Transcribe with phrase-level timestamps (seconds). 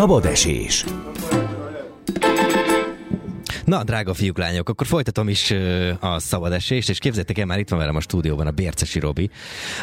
[0.00, 0.84] Szabad esés.
[3.64, 5.54] Na, drága fiúk, lányok, akkor folytatom is
[6.00, 9.30] a szabad esést, és képzeljétek el, már itt van velem a stúdióban a Bércesi Robi,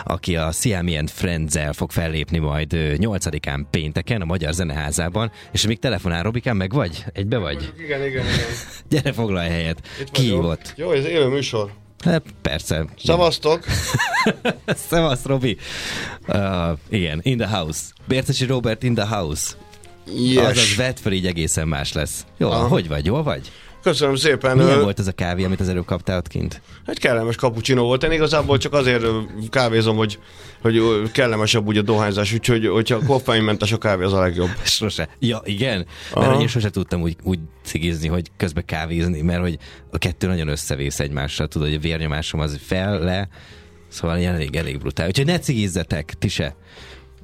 [0.04, 5.80] aki a Siami and friends fog fellépni majd 8-án pénteken a Magyar Zeneházában, és még
[5.80, 7.06] telefonál, Robikám, meg vagy?
[7.14, 7.74] Egybe vagy?
[7.78, 8.46] Igen, igen, igen.
[8.90, 9.82] Gyere, foglalj helyet.
[10.12, 10.74] Ki volt?
[10.76, 11.72] Jó, ez élő műsor.
[12.04, 12.86] Hát, persze.
[13.04, 13.66] Szavaztok!
[14.90, 15.58] Szevasz, Robi!
[16.28, 17.82] Uh, igen, in the house.
[18.08, 19.56] Bércesi Robert in the house.
[20.16, 20.46] Yes.
[20.46, 22.26] Azaz vedd fel, így egészen más lesz.
[22.38, 22.68] Jó, Aha.
[22.68, 23.06] hogy vagy?
[23.06, 23.52] Jól vagy?
[23.82, 24.58] Köszönöm szépen.
[24.58, 26.62] Milyen volt ez a kávé, amit az előbb kaptál ott kint?
[26.86, 28.04] Egy kellemes kapucsinó volt.
[28.04, 29.06] Én igazából csak azért
[29.50, 30.20] kávézom, hogy,
[30.62, 34.50] hogy kellemesebb úgy a dohányzás, úgyhogy hogyha koffeinmentes a kávé, az a legjobb.
[34.66, 35.10] Sose.
[35.20, 35.86] Ja, igen.
[36.14, 36.42] Mert Aha.
[36.42, 39.58] én sose tudtam úgy, úgy cigizni, hogy közben kávézni, mert hogy
[39.92, 41.48] a kettő nagyon összevész egymással.
[41.48, 43.30] Tudod, hogy a vérnyomásom az fel, le,
[43.90, 45.08] Szóval ilyen elég, elég brutál.
[45.08, 46.56] Úgyhogy ne cigizzetek, ti se.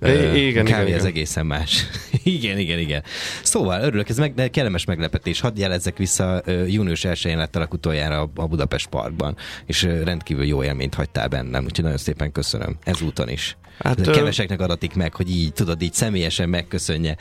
[0.03, 1.15] É, igen, kávé igen, az igen.
[1.15, 1.85] egészen más.
[2.23, 3.03] igen, igen, igen.
[3.43, 5.39] Szóval örülök, ez meg, kellemes meglepetés.
[5.39, 11.27] Hadd jelezzek vissza, június 1-én lettelek utoljára a Budapest Parkban, és rendkívül jó élményt hagytál
[11.27, 12.75] bennem, úgyhogy nagyon szépen köszönöm.
[12.83, 13.57] Ezúton is.
[13.79, 17.17] Hát, Keveseknek adatik meg, hogy így, tudod, így személyesen megköszönje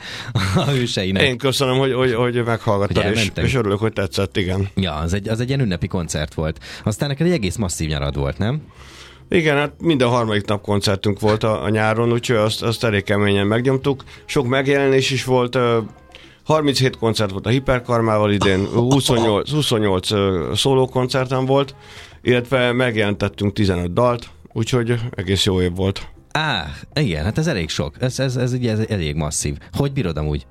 [0.55, 1.23] a hőseinek.
[1.23, 4.69] Én köszönöm, hogy, hogy, hogy meghallgattad, hogy és, és örülök, hogy tetszett, igen.
[4.75, 6.59] Ja, az egy, az egy ilyen ünnepi koncert volt.
[6.83, 8.61] Aztán neked egy egész masszív nyarad volt, nem?
[9.29, 13.47] Igen, hát minden harmadik nap koncertünk volt a, a nyáron, úgyhogy azt, azt elég keményen
[13.47, 14.03] megnyomtuk.
[14.25, 15.57] Sok megjelenés is volt,
[16.43, 20.09] 37 koncert volt a Hiperkarmával idén, 28, 28
[20.57, 21.75] szóló koncertem volt,
[22.21, 26.07] illetve megjelentettünk 15 dalt, úgyhogy egész jó év volt.
[26.31, 29.57] Á, igen, hát ez elég sok, ez, ez, ez, ez, ez elég masszív.
[29.71, 30.45] Hogy bírod amúgy?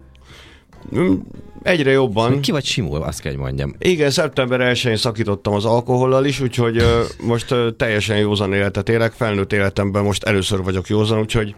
[0.96, 1.14] Mm,
[1.62, 2.40] egyre jobban.
[2.40, 3.74] Ki vagy simul, azt kell, hogy mondjam.
[3.78, 6.84] Igen, szeptember 1-én szakítottam az alkohollal is, úgyhogy uh,
[7.20, 11.54] most uh, teljesen józan életet élek, felnőtt életemben most először vagyok józan, úgyhogy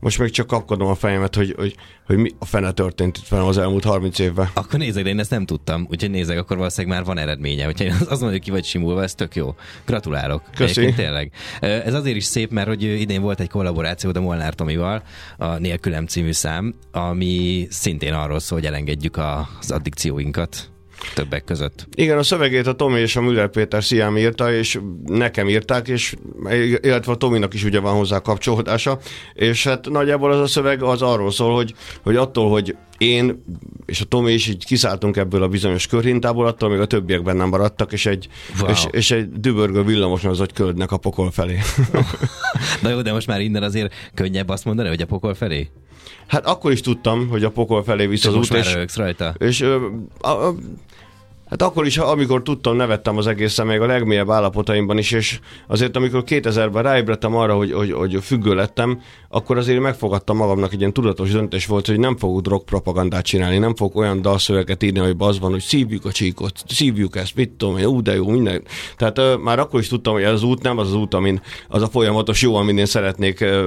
[0.00, 1.74] most még csak kapkodom a fejemet, hogy, hogy,
[2.06, 4.50] hogy mi a fene történt itt velem az elmúlt 30 évben.
[4.54, 7.66] Akkor nézek, de én ezt nem tudtam, úgyhogy nézek, akkor valószínűleg már van eredménye.
[7.66, 9.54] Úgyhogy én azt hogy ki vagy simulva, ez tök jó.
[9.86, 10.42] Gratulálok.
[10.54, 10.92] Köszi.
[10.94, 11.32] tényleg.
[11.60, 15.02] Ez azért is szép, mert hogy idén volt egy kollaboráció a Molnár Tomival,
[15.36, 20.70] a Nélkülem című szám, ami szintén arról szól, hogy elengedjük az addikcióinkat
[21.14, 21.88] többek között.
[21.94, 26.14] Igen, a szövegét a Tomi és a Müller Péter Sziám írta, és nekem írták, és
[26.80, 28.98] illetve a Tominak is ugye van hozzá kapcsolódása,
[29.34, 33.44] és hát nagyjából az a szöveg az arról szól, hogy, hogy attól, hogy én
[33.86, 37.48] és a Tomi is így kiszálltunk ebből a bizonyos körhintából, attól még a többiek bennem
[37.48, 38.28] maradtak, és egy,
[38.60, 38.70] wow.
[38.70, 41.58] és, és egy dübörgő villamos az, hogy köldnek a pokol felé.
[42.82, 45.70] Na jó, de most már innen azért könnyebb azt mondani, hogy a pokol felé?
[46.26, 48.54] Hát akkor is tudtam, hogy a pokol felé visz az út.
[48.54, 49.34] És, rajta.
[49.38, 49.74] És a,
[50.28, 50.54] a,
[51.48, 55.96] Hát akkor is, amikor tudtam, nevettem az egészen, még a legmélyebb állapotaimban is, és azért
[55.96, 60.92] amikor 2000-ben ráébredtem arra, hogy, hogy, hogy függő lettem, akkor azért megfogadtam magamnak egy ilyen
[60.92, 65.38] tudatos döntés volt, hogy nem fogok drogpropagandát csinálni, nem fogok olyan dalszöveket írni, hogy az
[65.38, 68.62] van, hogy szívjuk a csíkot, szívjuk ezt, mit tudom én, ú, de jó, minden.
[68.96, 71.40] Tehát uh, már akkor is tudtam, hogy ez az út nem az az út, amin
[71.68, 73.66] az a folyamatos jó, amin én szeretnék uh,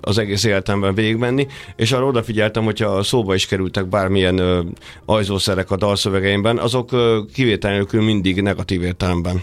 [0.00, 1.46] az egész életemben végigmenni,
[1.76, 4.58] és arra odafigyeltem, hogyha szóba is kerültek bármilyen uh,
[5.04, 9.42] ajzószerek a dalszövegeimben, azok uh, kivétel nélkül mindig negatív értelemben.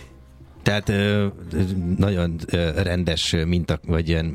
[0.64, 1.26] Tehát ö,
[1.98, 4.26] nagyon ö, rendes minta, vagy ilyen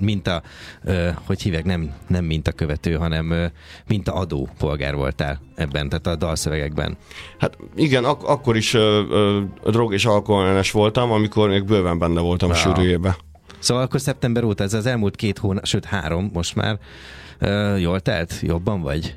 [0.00, 0.42] minta,
[0.84, 3.46] ö, hogy hívják, nem, nem minta követő, hanem ö,
[3.86, 6.96] minta adó polgár voltál ebben, tehát a dalszövegekben.
[7.38, 9.40] Hát igen, ak- akkor is ö, ö,
[9.70, 12.58] drog és alkoholellenes voltam, amikor még bőven benne voltam wow.
[12.58, 13.16] a sűrűjébe.
[13.58, 16.78] Szóval akkor szeptember óta, ez az elmúlt két hónap, sőt három most már,
[17.38, 18.34] ö, jól telt?
[18.42, 19.14] Jobban vagy?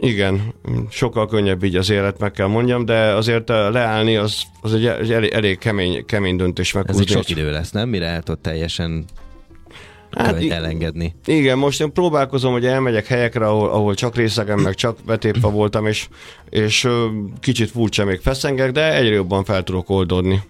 [0.00, 0.54] Igen,
[0.90, 5.12] sokkal könnyebb így az élet, meg kell mondjam, de azért leállni az, az egy, egy
[5.12, 7.02] elég, elég kemény, kemény döntés meghúzni.
[7.02, 7.88] Ez egy sok idő lesz, nem?
[7.88, 9.04] Mire el tudod teljesen
[10.10, 11.14] hát, elengedni.
[11.24, 15.86] Igen, most én próbálkozom, hogy elmegyek helyekre, ahol, ahol csak részegen, meg csak betépve voltam,
[15.86, 16.08] és,
[16.50, 16.88] és
[17.40, 20.42] kicsit furcsa még feszengek, de egyre jobban fel tudok oldódni.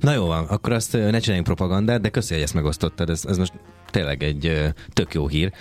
[0.00, 3.10] Na jó van, akkor azt ne csináljunk propagandát, de köszi, hogy ezt megosztottad.
[3.10, 3.52] Ez, ez most
[3.90, 5.52] tényleg egy tök jó hír.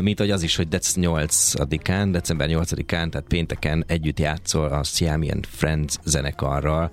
[0.00, 5.30] Mint hogy az is, hogy dec 8-án, december 8-án, tehát pénteken együtt játszol a Siami
[5.30, 6.90] and Friends zenekarral,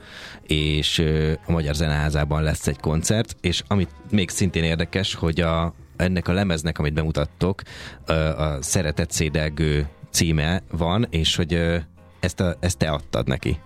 [0.48, 1.04] és
[1.46, 6.34] a Magyar Zeneházában lesz egy koncert, és amit még szintén érdekes, hogy a, ennek a
[6.34, 7.62] lemeznek, amit bemutattok,
[8.38, 11.82] a Szeretett Szédelgő címe van, és hogy
[12.20, 13.60] ezt, a, ezt te adtad neki.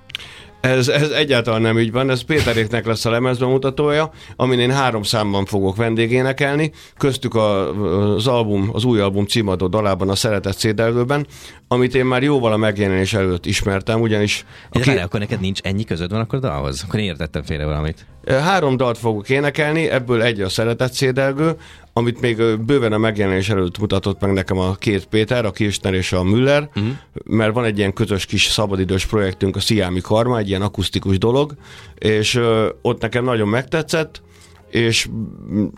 [0.68, 5.46] Ez, ez egyáltalán nem így van, ez Péteréknek lesz a lemezbemutatója, amin én három számban
[5.46, 7.70] fogok vendégénekelni, köztük a,
[8.16, 11.28] az album, az új album címadó dalában, a Szeretett Szédelgőben,
[11.68, 14.46] amit én már jóval a megjelenés előtt ismertem, ugyanis...
[14.70, 14.90] A ki...
[14.90, 16.84] akkor neked nincs ennyi között van akkor dalhoz?
[16.88, 18.06] Akkor én értettem félre valamit.
[18.28, 21.56] Három dalt fogok énekelni, ebből egy a Szeretett Szédelgő,
[21.98, 26.14] amit még bőven a megjelenés előtt mutatott meg nekem a két Péter, a Kirchner és
[26.14, 26.92] a Müller, uh-huh.
[27.24, 31.54] mert van egy ilyen közös kis szabadidős projektünk, a Sziámi Karma, egy ilyen akusztikus dolog,
[31.96, 34.22] és ö, ott nekem nagyon megtetszett,
[34.70, 35.08] és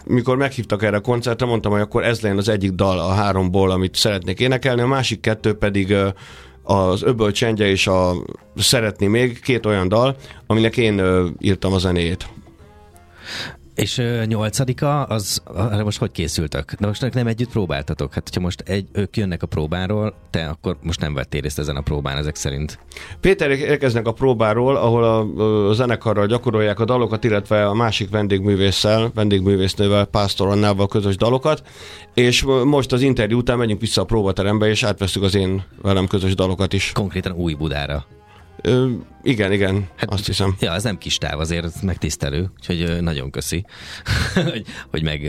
[0.05, 3.71] mikor meghívtak erre a koncertre, mondtam, hogy akkor ez legyen az egyik dal a háromból,
[3.71, 5.95] amit szeretnék énekelni, a másik kettő pedig
[6.63, 8.13] az Öböl Csendje és a
[8.55, 10.15] Szeretni még, két olyan dal,
[10.47, 11.01] aminek én
[11.39, 12.27] írtam a zenéjét.
[13.79, 16.73] És nyolcadika, az, arra most hogy készültök?
[16.73, 18.13] De most nem együtt próbáltatok?
[18.13, 21.75] Hát, hogyha most egy, ők jönnek a próbáról, te akkor most nem vettél részt ezen
[21.75, 22.79] a próbán ezek szerint.
[23.19, 25.19] Péter érkeznek a próbáról, ahol a,
[25.69, 31.63] a zenekarral gyakorolják a dalokat, illetve a másik vendégművésszel, vendégművésznővel, Pásztor Annával közös dalokat,
[32.13, 36.35] és most az interjú után megyünk vissza a próbaterembe, és átveszünk az én velem közös
[36.35, 36.91] dalokat is.
[36.93, 38.05] Konkrétan új Budára.
[38.61, 38.91] Ö,
[39.23, 40.55] igen, igen, hát, azt hiszem.
[40.59, 43.65] Ja, ez nem kis táv, azért megtisztelő, úgyhogy nagyon köszi,
[44.51, 45.21] hogy, hogy meg,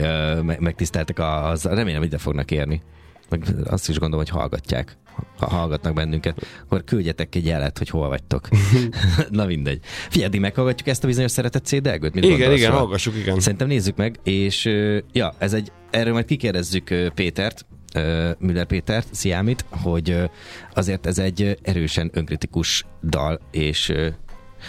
[0.42, 2.82] meg, megtiszteltek, az, remélem ide fognak érni.
[3.28, 4.98] Meg azt is gondolom, hogy hallgatják.
[5.38, 8.48] Ha hallgatnak bennünket, akkor küldjetek egy jelet, hogy hol vagytok.
[9.30, 9.80] Na mindegy.
[10.08, 12.14] Figyelj, meghallgatjuk ezt a bizonyos szeretett CD-gőt?
[12.16, 13.40] Igen, igen, hallgassuk, igen.
[13.40, 14.64] Szerintem nézzük meg, és
[15.12, 17.66] ja, ez egy, erről majd kikérdezzük Pétert,
[18.38, 20.30] Müller Pétert, Sziámit, hogy
[20.74, 23.92] azért ez egy erősen önkritikus dal, és,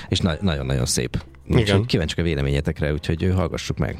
[0.09, 1.23] és na- nagyon-nagyon szép.
[1.49, 3.97] Úgyhogy kíváncsiak a véleményetekre, úgyhogy hallgassuk meg.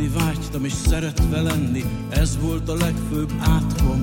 [0.00, 4.02] Szeretni vágytam és szeretve lenni, ez volt a legfőbb átkom.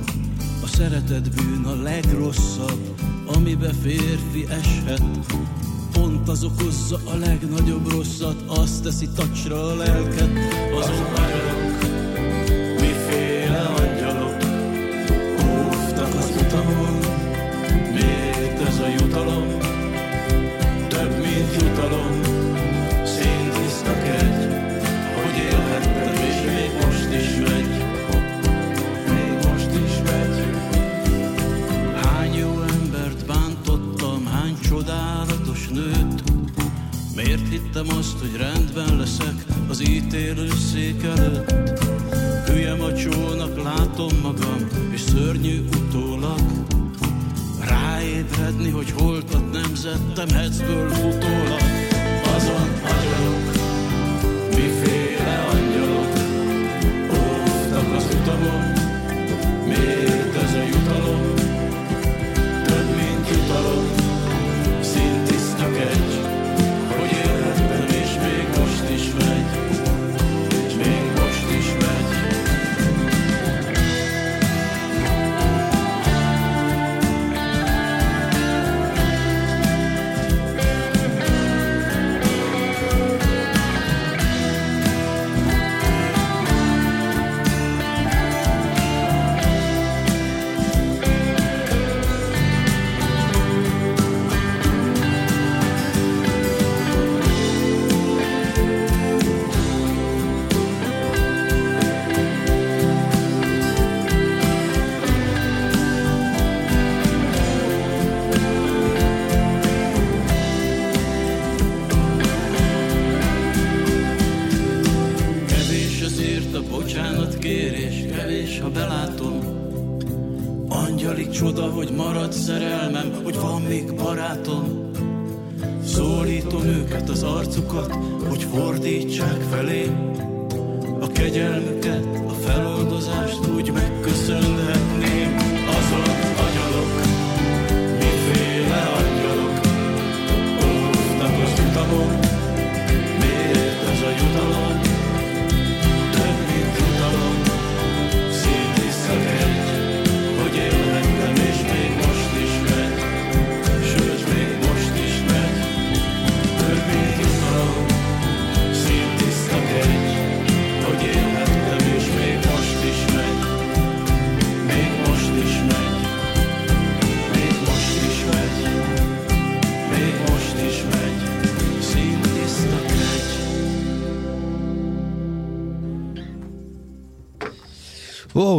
[0.64, 5.02] A szeretet bűn a legrosszabb, amibe férfi eshet.
[5.92, 10.30] Pont az okozza a legnagyobb rosszat, azt teszi tacsra a lelket.
[10.74, 11.67] Azon angyalok,
[37.88, 41.80] Azt, hogy rendben leszek az ítélő szék előtt?
[42.46, 46.40] Hülye macsónak látom magam, és szörnyű utólag.
[47.60, 51.27] Ráébredni, hogy holtat nemzettem hecből futólag.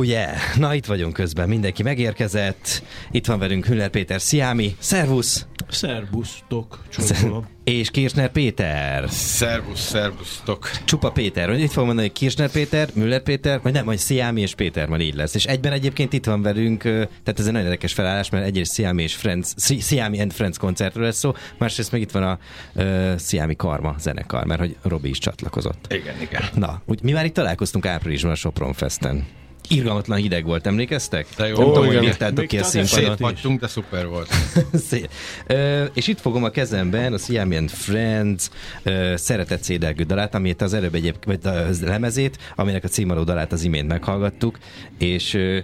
[0.08, 0.56] Yeah!
[0.56, 2.82] Na itt vagyunk közben, mindenki megérkezett.
[3.10, 4.76] Itt van velünk Hüller Péter Sziámi.
[4.78, 5.46] Szervusz!
[5.68, 7.46] Szervusztok, csókolom.
[7.64, 9.10] És Kirchner Péter.
[9.10, 10.70] Szervusz, szervusztok.
[10.84, 11.50] Csupa Péter.
[11.50, 15.00] Itt fogom mondani, hogy Kirchner Péter, Müller Péter, vagy nem, majd Sziámi és Péter, majd
[15.00, 15.34] így lesz.
[15.34, 19.02] És egyben egyébként itt van velünk, tehát ez egy nagyon érdekes felállás, mert egyrészt Sziámi
[19.02, 22.38] és Friends, Szi- Sziámi and Friends koncertről lesz szó, másrészt meg itt van a
[22.74, 25.92] uh, Sziámi Karma zenekar, mert hogy Robi is csatlakozott.
[25.92, 26.42] Igen, igen.
[26.54, 29.26] Na, úgy, mi már itt találkoztunk áprilisban a Sopron Festen.
[29.68, 31.26] Irgalmatlan hideg volt, emlékeztek?
[31.36, 31.56] De jó.
[31.56, 32.32] Nem Ó, tudom, hogy igen.
[32.34, 33.56] Még ki a színpadon.
[33.60, 34.28] De szuper volt.
[34.88, 35.10] Szép.
[35.46, 38.48] Ö, és itt fogom a kezemben a Siam and Friends
[38.82, 43.52] ö, szeretett szédelgő dalát, amit az előbb egyéb, vagy a lemezét, aminek a címadó dalát
[43.52, 44.58] az imént meghallgattuk,
[44.98, 45.58] és ö,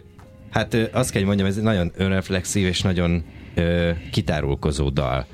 [0.50, 5.26] hát ö, azt kell, hogy mondjam, ez egy nagyon önreflexív és nagyon ö, kitárulkozó dal.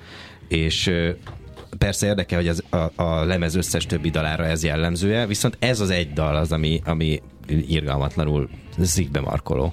[0.48, 1.10] És ö,
[1.78, 5.90] persze érdekel, hogy az, a, a lemez összes többi dalára ez jellemzője, viszont ez az
[5.90, 9.72] egy dal az, ami, ami irgalmatlanul szívbe markoló.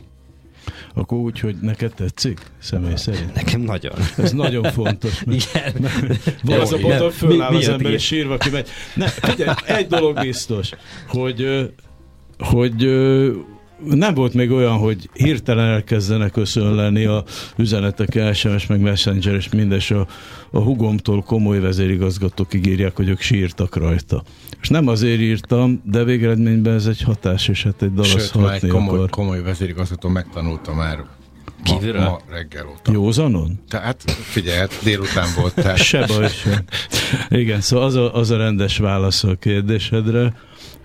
[0.93, 3.33] Akkor úgy, hogy neked tetszik, személy szerint.
[3.33, 3.93] Nekem nagyon.
[4.17, 5.23] Ez nagyon fontos.
[5.23, 5.89] mert Igen.
[6.43, 6.89] Van az a igen.
[6.89, 8.69] pont, hogy föláll Mi- az ember, és sírva kimegy.
[8.95, 10.69] Ne, figyelj, egy dolog biztos,
[11.07, 11.71] hogy,
[12.37, 12.83] hogy
[13.83, 17.23] nem volt még olyan, hogy hirtelen elkezdenek összönleni a
[17.55, 20.07] üzenetek, SMS, meg Messenger, és mindes a,
[20.51, 24.23] a hugomtól komoly vezérigazgatók ígérják, hogy ők sírtak rajta.
[24.61, 28.35] És nem azért írtam, de végeredményben ez egy hatás, és hát egy dal az Sőt,
[28.35, 29.09] már egy komoly, akar.
[29.09, 31.03] komoly vezérigazgató megtanulta már
[31.65, 32.91] ma, ma reggel óta.
[32.91, 33.59] Józanon?
[33.69, 36.63] Tehát figyelj, hát délután volt, tehát Se baj sem.
[37.29, 40.33] Igen, szóval az a, az a rendes válasz a kérdésedre,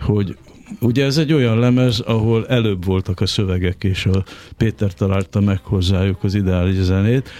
[0.01, 0.37] hogy
[0.81, 4.25] ugye ez egy olyan lemez, ahol előbb voltak a szövegek, és a
[4.57, 7.31] Péter találta meg hozzájuk az ideális zenét,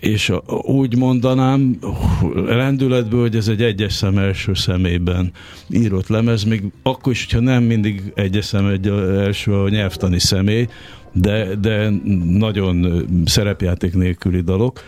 [0.00, 0.32] és
[0.62, 1.78] úgy mondanám
[2.46, 5.32] lendületből, hogy ez egy egyes szem első szemében
[5.70, 10.66] írott lemez, még akkor is, hogyha nem mindig egyes szem egy első a nyelvtani személy,
[11.12, 11.90] de, de
[12.24, 14.80] nagyon szerepjáték nélküli dalok,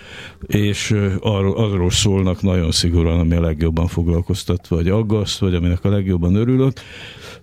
[0.47, 5.89] és arról, arról szólnak nagyon szigorúan, ami a legjobban foglalkoztat, vagy aggaszt, vagy aminek a
[5.89, 6.73] legjobban örülök,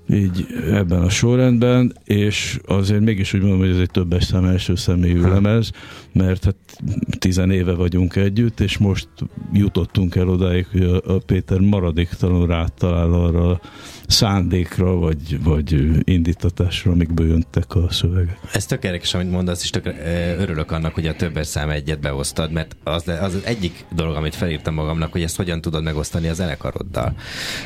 [0.10, 4.76] így ebben a sorrendben, és azért mégis úgy mondom, hogy ez egy többes szem első
[4.76, 5.72] személyű lemez,
[6.12, 6.56] mert hát
[7.20, 9.08] tizen éve vagyunk együtt, és most
[9.54, 13.60] jutottunk el odáig, hogy a, a Péter maradéktalanul rátalál arra a
[14.08, 18.40] szándékra, vagy, vagy indítatásra, amikből jöntek a szövegek.
[18.54, 19.94] Ez tök érdekes, amit mondasz, és tök
[20.38, 24.36] örülök annak, hogy a többes szám egyet beosztad, mert az, az az egyik dolog, amit
[24.36, 27.16] felírtam magamnak, hogy ezt hogyan tudod megosztani a zenekaroddal.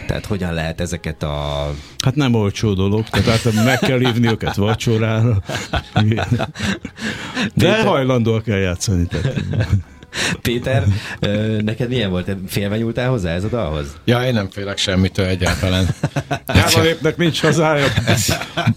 [0.07, 1.69] Tehát hogyan lehet ezeket a...
[2.03, 5.41] Hát nem olcsó dolog, tehát hát meg kell hívni őket vacsorára.
[7.53, 9.05] De hajlandóak eljátszani.
[9.05, 9.33] Tehát.
[10.41, 10.83] Péter,
[11.61, 12.35] neked milyen volt?
[12.47, 13.97] Félve nyúltál hozzá ez a dalhoz?
[14.05, 15.87] ja, én nem félek semmitől egyáltalán.
[16.47, 17.85] Jáva népnek nincs hazája.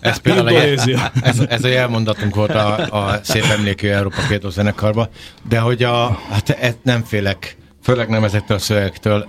[0.01, 1.13] Ez például a, jel, Indonézia.
[1.23, 5.09] ez, ez a jelmondatunk volt a, a szép emlékű Európa Kétó zenekarba,
[5.49, 9.29] de hogy a, hát ez nem félek, főleg nem ezektől a szövegektől.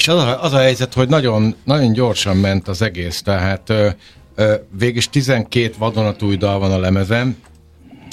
[0.00, 3.86] És az a, az a helyzet, hogy nagyon, nagyon gyorsan ment az egész, tehát uh,
[4.36, 7.36] uh, végig 12 vadonatúj dal van a lemezem,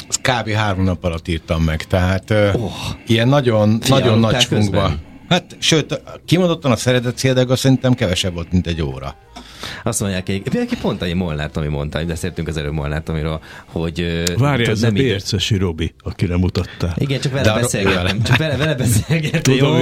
[0.09, 0.49] ezt kb.
[0.49, 2.71] három nap alatt írtam meg, tehát uh, oh.
[3.05, 4.99] ilyen nagyon, nagyon nagy közben?
[5.29, 9.15] Hát, sőt, kimondottan a szeretett céldága szerintem kevesebb volt, mint egy óra.
[9.83, 13.41] Azt mondják, hogy például pont egy Molnár Tomi mondta, hogy beszéltünk az előbb Molnár Tomiról,
[13.65, 14.23] hogy...
[14.37, 16.93] Várj, ez a nem így- Bércesi Robi, akire mutattál.
[16.97, 18.23] Igen, csak vele a- beszélgettem.
[18.23, 19.41] Csak vele, vele beszélgettem.
[19.41, 19.77] Tudom,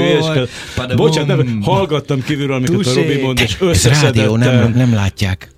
[0.75, 1.05] padabum.
[1.05, 2.93] Bocsánat, nem, hallgattam kívülről, amiket a.
[2.93, 5.49] Robi mond, és Ez rádió, nem, nem látják.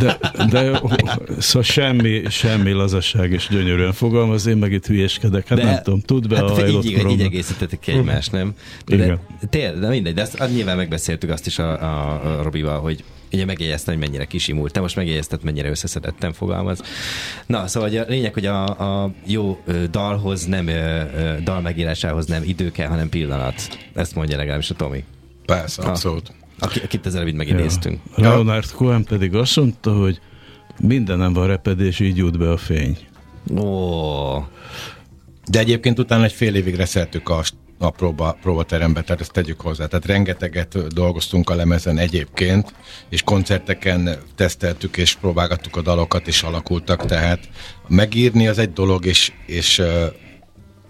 [0.00, 0.18] De,
[0.50, 0.80] de
[1.38, 5.48] szóval semmi, semmi lazasság és gyönyörűen fogalmaz, én meg itt hülyeskedek.
[5.48, 7.44] Hát De- nem tudom, tud be hát a hajlott így, így
[7.80, 8.52] ki egymást, nem?
[8.86, 9.18] De, Igen.
[9.50, 13.44] tényleg, de mindegy, de azt nyilván megbeszéltük azt is a, a, a Robival, hogy ugye
[13.44, 14.72] megjegyezte, hogy mennyire kisimult.
[14.72, 16.80] Te most megjegyezted, mennyire összeszedettem fogalmaz.
[17.46, 18.64] Na, szóval a lényeg, hogy a,
[19.04, 19.60] a jó
[19.90, 20.68] dalhoz nem,
[21.44, 23.78] dal megírásához nem idő kell, hanem pillanat.
[23.94, 25.04] Ezt mondja legalábbis a Tomi,
[25.46, 26.32] Persze, abszolút.
[26.58, 28.00] aki, akit az előbb megidéztünk.
[28.16, 28.28] Ja.
[28.28, 30.20] Leonard Cohen pedig azt mondta, hogy
[30.80, 32.98] mindenem van repedés, így jut be a fény.
[33.56, 34.44] Ó,
[35.46, 37.42] De egyébként utána egy fél évig reszeltük a,
[37.82, 39.86] a próba, próbaterembe, tehát ezt tegyük hozzá.
[39.86, 42.74] Tehát rengeteget dolgoztunk a lemezen egyébként,
[43.08, 47.48] és koncerteken teszteltük, és próbálgattuk a dalokat, és alakultak, tehát
[47.88, 49.82] megírni az egy dolog, és, és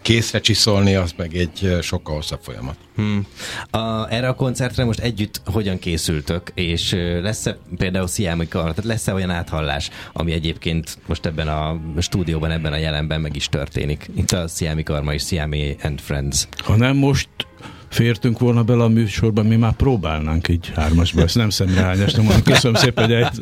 [0.02, 2.76] készre csiszolni, az meg egy sokkal hosszabb folyamat.
[2.96, 3.26] Hmm.
[3.70, 8.84] A, erre a koncertre most együtt hogyan készültök, és ö, lesz-e például Sziámi Kar, tehát
[8.84, 14.10] lesz-e olyan áthallás, ami egyébként most ebben a stúdióban, ebben a jelenben meg is történik?
[14.16, 16.48] Itt a Sziámi Karma és Sziámi and Friends.
[16.56, 17.28] Ha nem most
[17.92, 21.22] fértünk volna bele a műsorba, mi már próbálnánk így hármasba.
[21.22, 22.42] Ezt nem szemrehányás, nem mondom.
[22.42, 23.40] Köszönöm szépen, hogy eljött.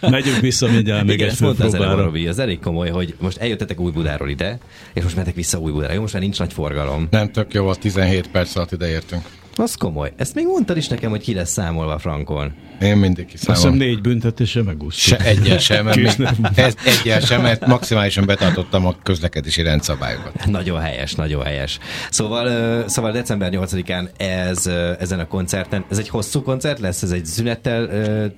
[0.00, 2.06] Megyünk vissza mindjárt még Igen, egy ezt mondta az előbb, próbára.
[2.06, 4.58] Robi, az elég komoly, hogy most eljöttetek Újbudáról ide,
[4.92, 5.92] és most mentek vissza Újbudára.
[5.92, 7.06] Jó, most már nincs nagy forgalom.
[7.10, 9.22] Nem tök jó, a 17 perc alatt ideértünk.
[9.60, 10.12] Az komoly.
[10.16, 12.52] Ezt még mondtad is nekem, hogy ki lesz számolva Frankon.
[12.80, 13.86] Én mindig Azt hiszem kiszámolom.
[13.86, 15.18] négy büntetése megúsztuk.
[15.18, 20.46] Se egyen sem, mert, még, ez egyen sem, mert maximálisan betartottam a közlekedési rendszabályokat.
[20.46, 21.78] Nagyon helyes, nagyon helyes.
[22.10, 24.66] Szóval, szóval december 8-án ez,
[24.98, 27.02] ezen a koncerten, ez egy hosszú koncert lesz?
[27.02, 27.88] Ez egy szünettel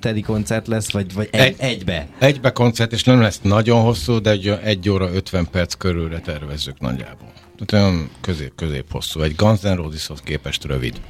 [0.00, 0.90] teli koncert lesz?
[0.92, 2.06] Vagy, vagy egy, Egy- egybe?
[2.18, 6.80] Egybe koncert, és nem lesz nagyon hosszú, de egy, egy óra 50 perc körülre tervezzük
[6.80, 7.28] nagyjából.
[7.66, 9.20] Tehát olyan közép, közép hosszú.
[9.20, 11.00] Egy Guns N' Roseshoz képest rövid.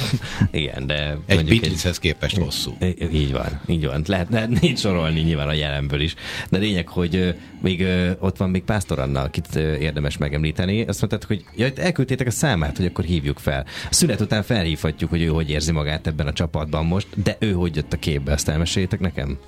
[0.50, 2.76] Igen, de Egy Beatleshez képest hosszú.
[3.12, 4.02] Így van, így van.
[4.06, 6.14] Lehet, lehet így sorolni nyilván a jelenből is.
[6.50, 7.86] De lényeg, hogy még
[8.18, 10.82] ott van még Pásztor Anna, akit érdemes megemlíteni.
[10.82, 13.66] Azt mondtad, hogy ja, elküldtétek a számát, hogy akkor hívjuk fel.
[13.90, 17.52] A szünet után felhívhatjuk, hogy ő hogy érzi magát ebben a csapatban most, de ő
[17.52, 19.38] hogy jött a képbe, ezt elmeséljétek nekem?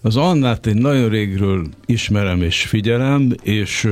[0.00, 3.88] Az Annát én nagyon régről ismerem és figyelem, és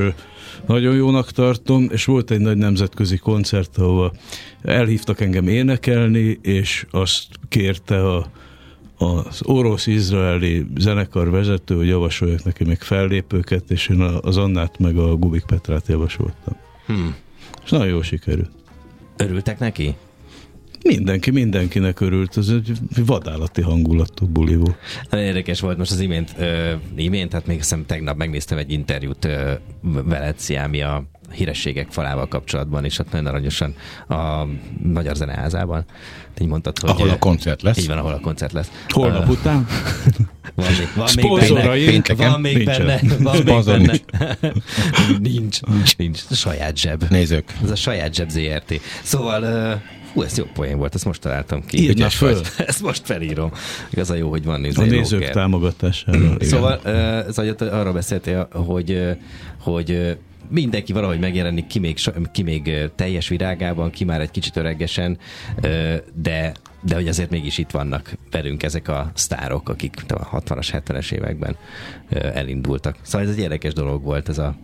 [0.67, 4.13] nagyon jónak tartom, és volt egy nagy nemzetközi koncert, ahol
[4.61, 8.29] elhívtak engem énekelni, és azt kérte a,
[8.97, 15.15] az orosz-izraeli zenekar vezető, hogy javasoljak neki még fellépőket, és én az Annát meg a
[15.15, 16.55] Gubik Petrát javasoltam.
[16.85, 17.15] Hmm.
[17.63, 18.51] És nagyon jól sikerült.
[19.17, 19.95] Örültek neki?
[20.87, 22.71] Mindenki mindenkinek örült, ez egy
[23.05, 24.77] vadállati hangulatú buli volt.
[25.11, 29.51] Érdekes volt most az imént, ö, imént, tehát még hiszem tegnap megnéztem egy interjút ö,
[29.81, 33.75] veled, Sziámi, a hírességek falával kapcsolatban, és ott nagyon aranyosan
[34.07, 34.45] a
[34.93, 35.85] Magyar Zeneházában.
[36.41, 36.89] Így mondtad, hogy...
[36.89, 37.77] Ahol a koncert lesz.
[37.77, 38.71] Így van, ahol a koncert lesz.
[38.87, 39.65] Holnap Ö, után
[40.55, 41.69] Van még, van még benne.
[41.85, 42.85] Pénteken Van még nincsen.
[42.85, 43.15] benne.
[43.19, 43.93] Van még Szponzor benne.
[45.19, 45.61] nincs.
[45.69, 45.95] nincs.
[45.97, 46.19] Nincs.
[46.31, 47.03] Saját zseb.
[47.09, 47.53] Nézők.
[47.63, 48.81] Ez a saját zseb ZRT.
[49.03, 49.81] Szóval, uh,
[50.15, 51.81] hú, ez jó poén volt, ezt most találtam ki.
[51.81, 52.33] Írd föl.
[52.33, 52.65] vagy.
[52.67, 53.51] Ezt most felírom.
[53.89, 54.81] Igaz a jó, hogy van néző.
[54.81, 56.17] a nézők támogatására.
[56.23, 56.37] igen.
[56.39, 56.79] Szóval
[57.29, 59.17] Zajot arra beszéltél, hogy,
[59.59, 60.17] hogy
[60.49, 61.97] mindenki valahogy megjelenik, ki még,
[62.31, 65.17] ki még teljes virágában, ki már egy kicsit öregesen,
[66.13, 66.53] de
[66.87, 71.57] de hogy azért mégis itt vannak velünk ezek a sztárok, akik a 60-as, 70-es években
[72.09, 72.97] elindultak.
[73.01, 74.55] Szóval ez egy érdekes dolog volt ez a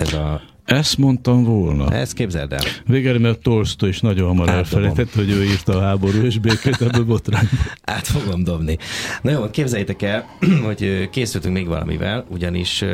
[0.00, 0.40] ez a...
[0.64, 1.92] Ezt mondtam volna.
[1.92, 2.60] Ezt képzeld el.
[2.86, 4.58] Végül, mert Tolstoy is nagyon hamar Átdobom.
[4.58, 7.48] elfelejtett, hogy ő írta a háború és békét ebből botrány.
[7.84, 8.78] Át fogom dobni.
[9.22, 10.26] Na jó, képzeljétek el,
[10.66, 12.84] hogy készültünk még valamivel, ugyanis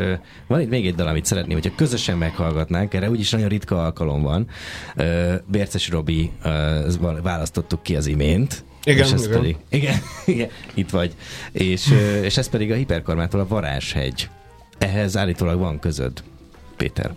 [0.46, 4.22] van itt még egy dal, amit szeretném, hogyha közösen meghallgatnánk, erre úgyis nagyon ritka alkalom
[4.22, 4.46] van.
[5.46, 6.30] Bérces Robi
[7.22, 8.64] választottuk ki az imént.
[8.84, 9.38] Igen, és ez igen.
[9.38, 11.14] Pedig, igen, igen, itt vagy.
[11.52, 14.28] És, és ez pedig a hiperkarmától a Varázshegy.
[14.78, 16.22] Ehhez állítólag van közöd,
[16.82, 17.14] Péter.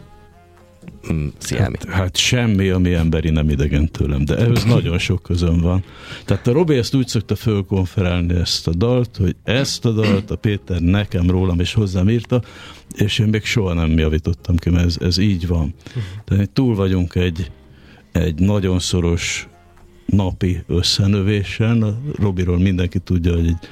[1.13, 1.27] Mm.
[1.57, 5.83] Hát, hát semmi, ami emberi nem idegen tőlem, de ehhez nagyon sok közöm van.
[6.25, 10.35] Tehát a Robi ezt úgy szokta fölkonferálni ezt a dalt, hogy ezt a dalt a
[10.35, 12.41] Péter nekem, rólam és hozzám írta,
[12.95, 15.73] és én még soha nem javítottam ki, mert ez, ez így van.
[16.25, 17.51] Tehát túl vagyunk egy,
[18.11, 19.47] egy nagyon szoros
[20.05, 21.83] napi összenövésen.
[21.83, 23.67] A Robiról mindenki tudja, hogy egy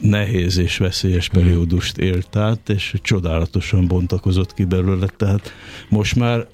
[0.00, 5.52] nehéz és veszélyes periódust élt át, és csodálatosan bontakozott ki belőle, tehát
[5.88, 6.46] most már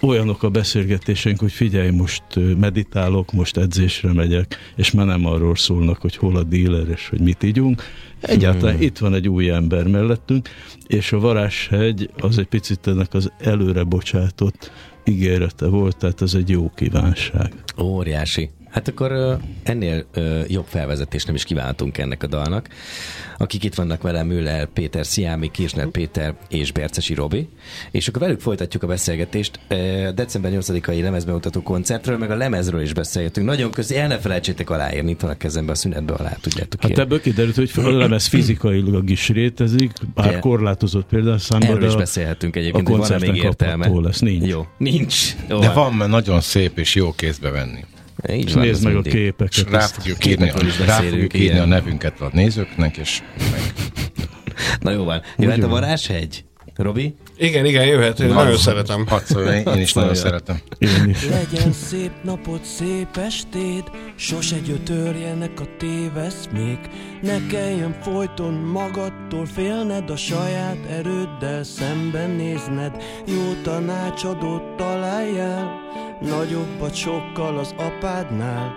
[0.00, 2.22] olyanok a beszélgetéseink, hogy figyelj, most
[2.58, 7.20] meditálok, most edzésre megyek, és már nem arról szólnak, hogy hol a díler, és hogy
[7.20, 7.82] mit ígyunk.
[8.20, 8.82] Egyáltalán Hmm.
[8.82, 10.48] itt van egy új ember mellettünk,
[10.86, 14.72] és a Varázshegy az egy picit ennek az előre bocsátott
[15.04, 17.52] ígérete volt, tehát ez egy jó kívánság.
[17.80, 18.50] Óriási.
[18.78, 20.04] Hát akkor ennél
[20.48, 22.68] jobb felvezetést nem is kívántunk ennek a dalnak.
[23.38, 27.48] Akik itt vannak velem, Müller, Péter, Sziámi, Kirsner Péter és Bercesi Robi.
[27.90, 29.60] És akkor velük folytatjuk a beszélgetést.
[29.68, 33.46] Ö, December 8-ai lemezbemutató koncertről, meg a lemezről is beszélgetünk.
[33.46, 36.98] Nagyon köszi, el ne felejtsétek aláírni, itt van a kezemben a szünetbe alá, tudjátok Hát
[36.98, 40.40] ebből kiderült, hogy a lemez fizikailag is létezik, bár Igen.
[40.40, 43.88] korlátozott példányszámban, Erről de is a, beszélhetünk a egyébként, hogy van-e koncerten még értelme.
[44.00, 44.18] lesz.
[44.20, 44.46] Nincs.
[44.46, 45.34] Jó, nincs.
[45.48, 47.84] Jó, De van, mert nagyon szép és jó kézbe venni.
[48.30, 49.12] Így És van, nézd meg a mindig.
[49.14, 49.70] És képeket.
[49.70, 53.60] rá ezt- fogjuk írni, is rá fogjuk írni a nevünket a nézőknek, és meg
[54.80, 55.22] Na jó van.
[55.36, 56.44] Jöhet a varázshegy?
[56.82, 57.14] Robi?
[57.36, 58.20] Igen, igen, jöhet.
[58.20, 59.06] Én nagyon szeretem.
[59.36, 60.60] Én, én is nagyon szeretem.
[60.78, 61.28] Én is.
[61.28, 63.84] Legyen szép napod, szép estéd,
[64.16, 66.78] sose gyötörjenek a téveszmék.
[67.22, 73.02] Ne kelljen folyton magadtól félned, a saját erőddel szemben nézned.
[73.26, 75.80] Jó tanácsadót találjál,
[76.20, 78.74] nagyobbat sokkal az apádnál.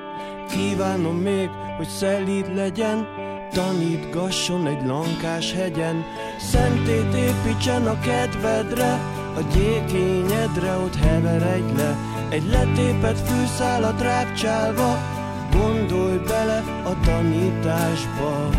[0.49, 3.07] Kívánom még, hogy szelíd legyen,
[3.53, 6.05] tanítgasson egy lankás hegyen,
[6.39, 8.91] szentét építsen a kedvedre,
[9.35, 11.97] a gyékényedre ott heveredj le,
[12.29, 15.19] Egy letépet fűszálat rákcsálva
[15.51, 18.49] Gondolj bele a tanításba.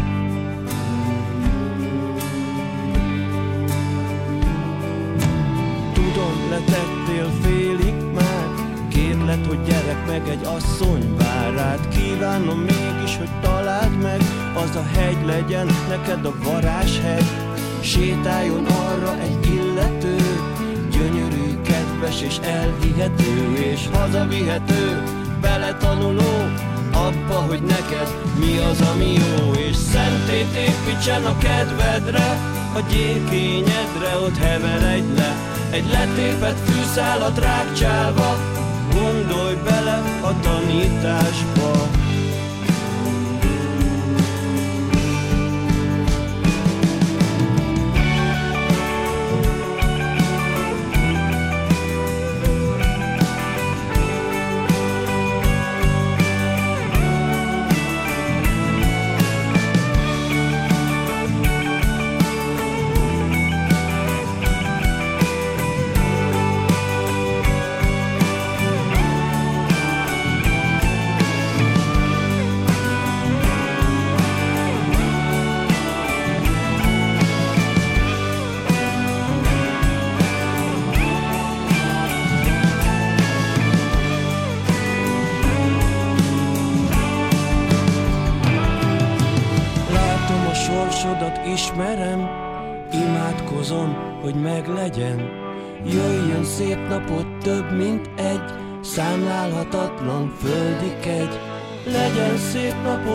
[5.93, 8.02] Tudom, letettél félig
[9.23, 11.89] Kérlek, hogy gyerek meg egy asszony vár rád.
[11.89, 14.21] Kívánom mégis, hogy találd meg
[14.55, 17.25] Az a hegy legyen neked a varázshegy.
[17.81, 20.17] Sétáljon arra egy illető
[20.91, 25.03] Gyönyörű, kedves és elhihető És hazavihető,
[25.41, 26.35] beletanuló
[26.93, 29.53] Abba, hogy neked mi az, ami jó.
[29.53, 32.39] És szentét építsen a kedvedre
[32.75, 35.37] A gyékényedre ott heveredj le
[35.71, 38.52] Egy letépet fűszálat rákcsálva
[38.93, 41.71] Gondolj bele a tanításba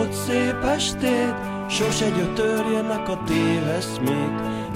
[0.08, 1.34] napot, szép estét
[1.68, 4.30] Sose gyötörjenek a téveszmék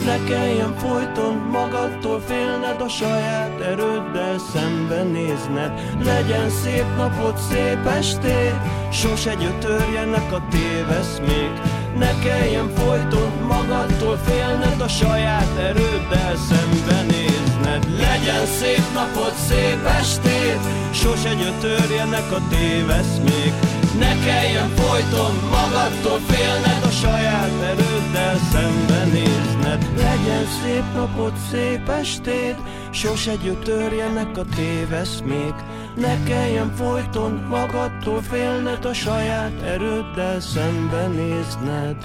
[0.04, 5.72] Ne kelljen folyton magadtól félned A saját erőddel szembenézned.
[6.04, 8.56] Legyen szép napot, szép estét
[8.92, 11.60] Sose gyötörjenek a téveszmék
[11.98, 17.86] ne kelljen folyton magadtól félned A saját erőddel szembenézned.
[17.98, 20.58] Legyen szép napot, szép estét
[20.90, 30.85] Sose gyötörjenek a téveszmék Ne kelljen folyton magadtól félned A saját erőddel szembenézned Legyen szép
[30.94, 32.57] napot, szép estét
[32.90, 35.55] Sose gyötörjenek a téveszmék
[35.96, 41.96] Ne kelljen folyton magadtól félned A saját erőddel szembenézned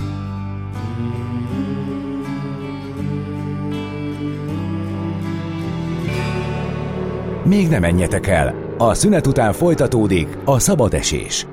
[7.44, 8.56] Még ne menjetek el!
[8.78, 11.46] A szünet után folytatódik a szabad esés.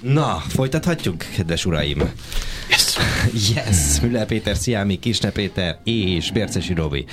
[0.00, 2.12] Na, folytathatjuk, kedves uraim?
[2.68, 2.96] Yes!
[3.54, 4.00] Yes!
[4.02, 7.04] Müller Péter, Sziámi, Kisne Péter és Bércesi Robi.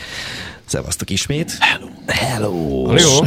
[0.65, 1.52] Szevasztok ismét.
[1.60, 1.88] Hello!
[2.08, 2.93] Hello!
[2.98, 3.20] Jó.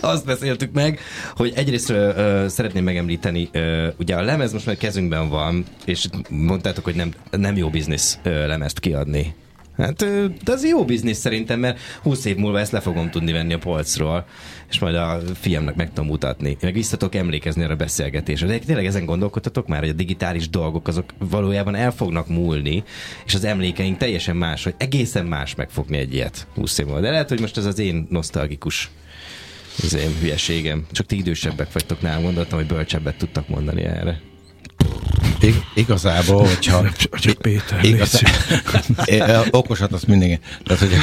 [0.10, 1.00] Azt beszéltük meg,
[1.36, 6.84] hogy egyrészt ö, szeretném megemlíteni, ö, ugye a lemez most már kezünkben van, és mondtátok,
[6.84, 9.34] hogy nem, nem jó biznisz ö, lemezt kiadni.
[9.78, 10.04] Hát,
[10.44, 13.58] de az jó biznisz szerintem, mert 20 év múlva ezt le fogom tudni venni a
[13.58, 14.26] polcról,
[14.70, 16.56] és majd a fiamnak meg tudom mutatni.
[16.60, 18.46] Meg visszatok emlékezni erre a beszélgetésre.
[18.46, 22.84] De tényleg ezen gondolkodtatok már, hogy a digitális dolgok azok valójában el fognak múlni,
[23.26, 27.00] és az emlékeink teljesen más, hogy egészen más megfogni egy ilyet 20 év múlva.
[27.00, 28.90] De lehet, hogy most ez az én nosztalgikus
[29.82, 30.86] az én hülyeségem.
[30.92, 34.20] Csak ti idősebbek vagytok nálam, gondoltam, hogy bölcsebbet tudtak mondani erre.
[35.40, 36.84] Ig- igazából, hogyha...
[37.10, 38.30] Csak Péter, Igaz, légy
[39.20, 40.38] É, okosat azt mindenki.
[40.64, 40.96] Tehát, hogy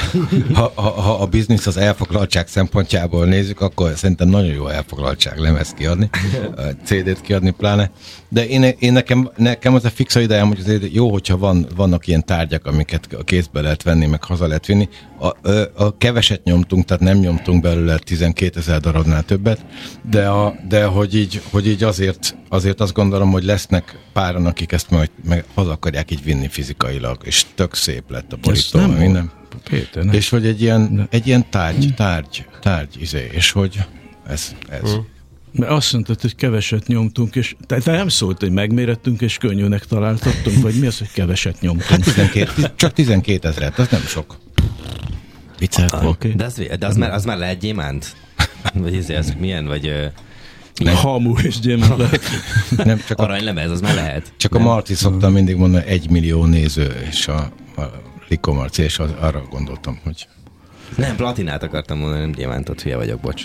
[0.54, 5.69] ha, ha, ha, a biznisz az elfoglaltság szempontjából nézzük, akkor szerintem nagyon jó elfoglaltság lemez
[5.69, 6.10] kiadni,
[6.84, 7.91] CD-t kiadni pláne.
[8.30, 12.08] De én, én nekem, nekem az a fixa idejem, hogy azért jó, hogyha van, vannak
[12.08, 14.89] ilyen tárgyak, amiket a kézbe lehet venni, meg haza lehet vinni.
[15.19, 19.65] A, a, a keveset nyomtunk, tehát nem nyomtunk belőle 12 ezer darabnál többet,
[20.10, 24.71] de, a, de hogy, így, hogy így azért, azért azt gondolom, hogy lesznek páran, akik
[24.71, 28.89] ezt majd meg haza akarják így vinni fizikailag, és tök szép lett a borító, nem
[28.89, 29.31] meg minden.
[29.69, 30.13] Péter, nem.
[30.13, 33.79] És hogy egy ilyen, egy ilyen tárgy, tárgy, tárgy, izé, és hogy
[34.27, 34.95] ez, ez.
[35.51, 39.85] Mert azt mondtad, hogy keveset nyomtunk, és te, te nem szólt, hogy megmérettünk, és könnyűnek
[39.85, 42.03] találtattunk, vagy mi az, hogy keveset nyomtunk?
[42.03, 44.38] 12, csak 12 ezeret, az nem sok.
[45.59, 46.05] Vicceltem.
[46.05, 46.29] Oké.
[46.29, 48.15] De az, de az, már, az már lehet gyémánt?
[48.73, 49.65] Vagy ez, ez milyen?
[49.65, 50.11] Vagy
[50.83, 52.19] ö, Hamu és gyémánt.
[52.83, 54.33] Nem, csak aranylemez, az már lehet?
[54.38, 58.99] csak a Marti szoktam mindig mondani, egy millió néző, és a, a Likó Marci, és
[58.99, 60.27] az, arra gondoltam, hogy
[60.97, 63.43] Nem, platinát akartam mondani, nem gyémántot, hülye vagyok, bocs.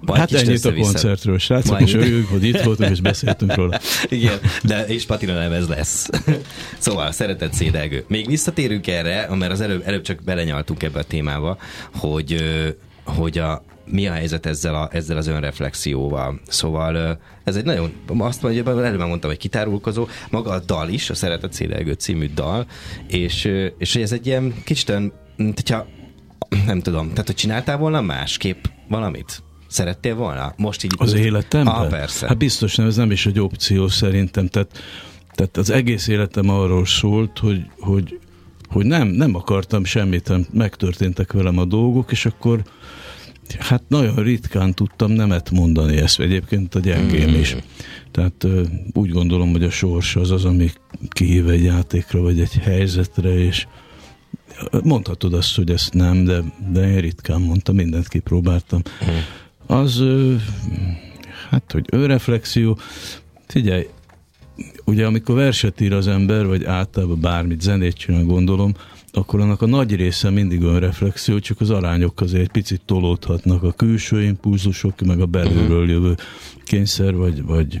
[0.00, 1.86] Majd hát ennyit a koncertről, srácok, Majd...
[1.86, 3.80] és örüljük, hogy itt voltunk, és beszéltünk róla.
[4.08, 6.08] Igen, de és platina lemez lesz.
[6.78, 8.04] szóval, szeretett szédelgő.
[8.08, 11.56] Még visszatérünk erre, mert az előbb, előbb csak belenyaltunk ebbe a témába,
[11.94, 12.44] hogy,
[13.04, 16.40] hogy a, mi a helyzet ezzel, a, ezzel az önreflexióval.
[16.48, 21.14] Szóval ez egy nagyon, azt mondja, előbb mondtam, hogy kitárulkozó, maga a dal is, a
[21.14, 22.66] Szeretett Szédelgő című dal,
[23.08, 25.86] és, és ez egy ilyen kicsit olyan, hogyha
[26.66, 29.42] nem tudom, tehát hogy csináltál volna másképp valamit?
[29.68, 30.52] Szerettél volna?
[30.56, 30.94] Most így...
[30.96, 31.74] Az életemben?
[31.74, 32.26] Ah, persze.
[32.26, 34.46] Hát biztos nem, ez nem is egy opció szerintem.
[34.46, 34.78] Tehát,
[35.34, 38.18] tehát az egész életem arról szólt, hogy, hogy,
[38.68, 42.62] hogy nem, nem akartam semmit, megtörténtek velem a dolgok, és akkor
[43.58, 47.52] hát nagyon ritkán tudtam nemet mondani ezt, egyébként a gyengém is.
[47.52, 47.60] Hmm.
[48.10, 48.46] Tehát
[48.92, 50.70] úgy gondolom, hogy a sors az az, ami
[51.08, 53.66] kihív egy játékra, vagy egy helyzetre, és
[54.82, 58.82] mondhatod azt, hogy ezt nem, de, de én ritkán mondtam, mindent kipróbáltam.
[58.98, 59.76] Hmm.
[59.76, 60.04] Az,
[61.50, 62.78] hát, hogy önreflexió,
[63.46, 63.86] figyelj,
[64.84, 68.74] ugye amikor verset ír az ember, vagy általában bármit, zenét csinál, gondolom,
[69.12, 73.72] akkor annak a nagy része mindig önreflexió, csak az arányok azért egy picit tolódhatnak a
[73.72, 75.90] külső impulzusok, meg a belülről mhm.
[75.90, 76.14] jövő
[76.64, 77.80] kényszer, vagy, vagy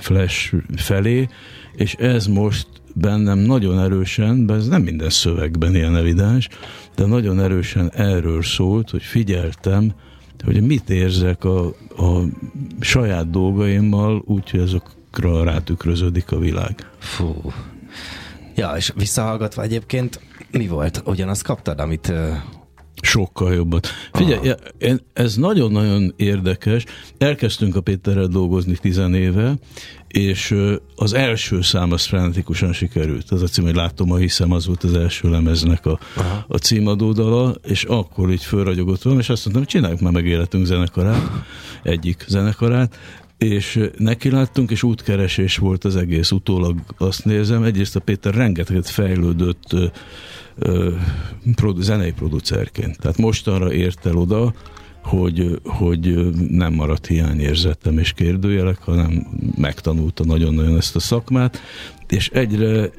[0.00, 1.28] flash felé,
[1.74, 6.48] és ez most bennem nagyon erősen, de ez nem minden szövegben ilyen evidens,
[6.94, 9.92] de nagyon erősen erről szólt, hogy figyeltem,
[10.44, 11.66] hogy mit érzek a,
[11.96, 12.22] a
[12.80, 16.90] saját dolgaimmal, úgyhogy azokra rátükröződik a világ.
[16.98, 17.52] Fú.
[18.54, 21.02] Ja, és visszahallgatva egyébként mi volt?
[21.04, 22.12] Ugyanazt kaptad, amit
[23.02, 23.88] Sokkal jobbat.
[24.12, 24.48] Figyelj,
[24.80, 24.94] Aha.
[25.12, 26.84] ez nagyon-nagyon érdekes.
[27.18, 29.54] Elkezdtünk a Péterrel dolgozni tizenéve,
[30.08, 30.54] és
[30.96, 33.30] az első szám az frenetikusan sikerült.
[33.30, 35.98] Az a cím, hogy látom, a hiszem, az volt az első lemeznek a,
[36.48, 40.66] a címadódala, és akkor így fölragyogott volna, és azt mondtam, hogy csináljuk már meg életünk
[40.66, 41.30] zenekarát,
[41.82, 42.98] egyik zenekarát,
[43.38, 46.30] és neki láttunk, és útkeresés volt az egész.
[46.30, 49.74] Utólag azt nézem, egyrészt a Péter rengeteget fejlődött
[51.54, 52.98] produ- zenei producerként.
[52.98, 54.54] Tehát mostanra ért el oda,
[55.02, 61.60] hogy, hogy nem maradt hiányérzetem és kérdőjelek, hanem megtanulta nagyon-nagyon ezt a szakmát,
[62.08, 62.90] és egyre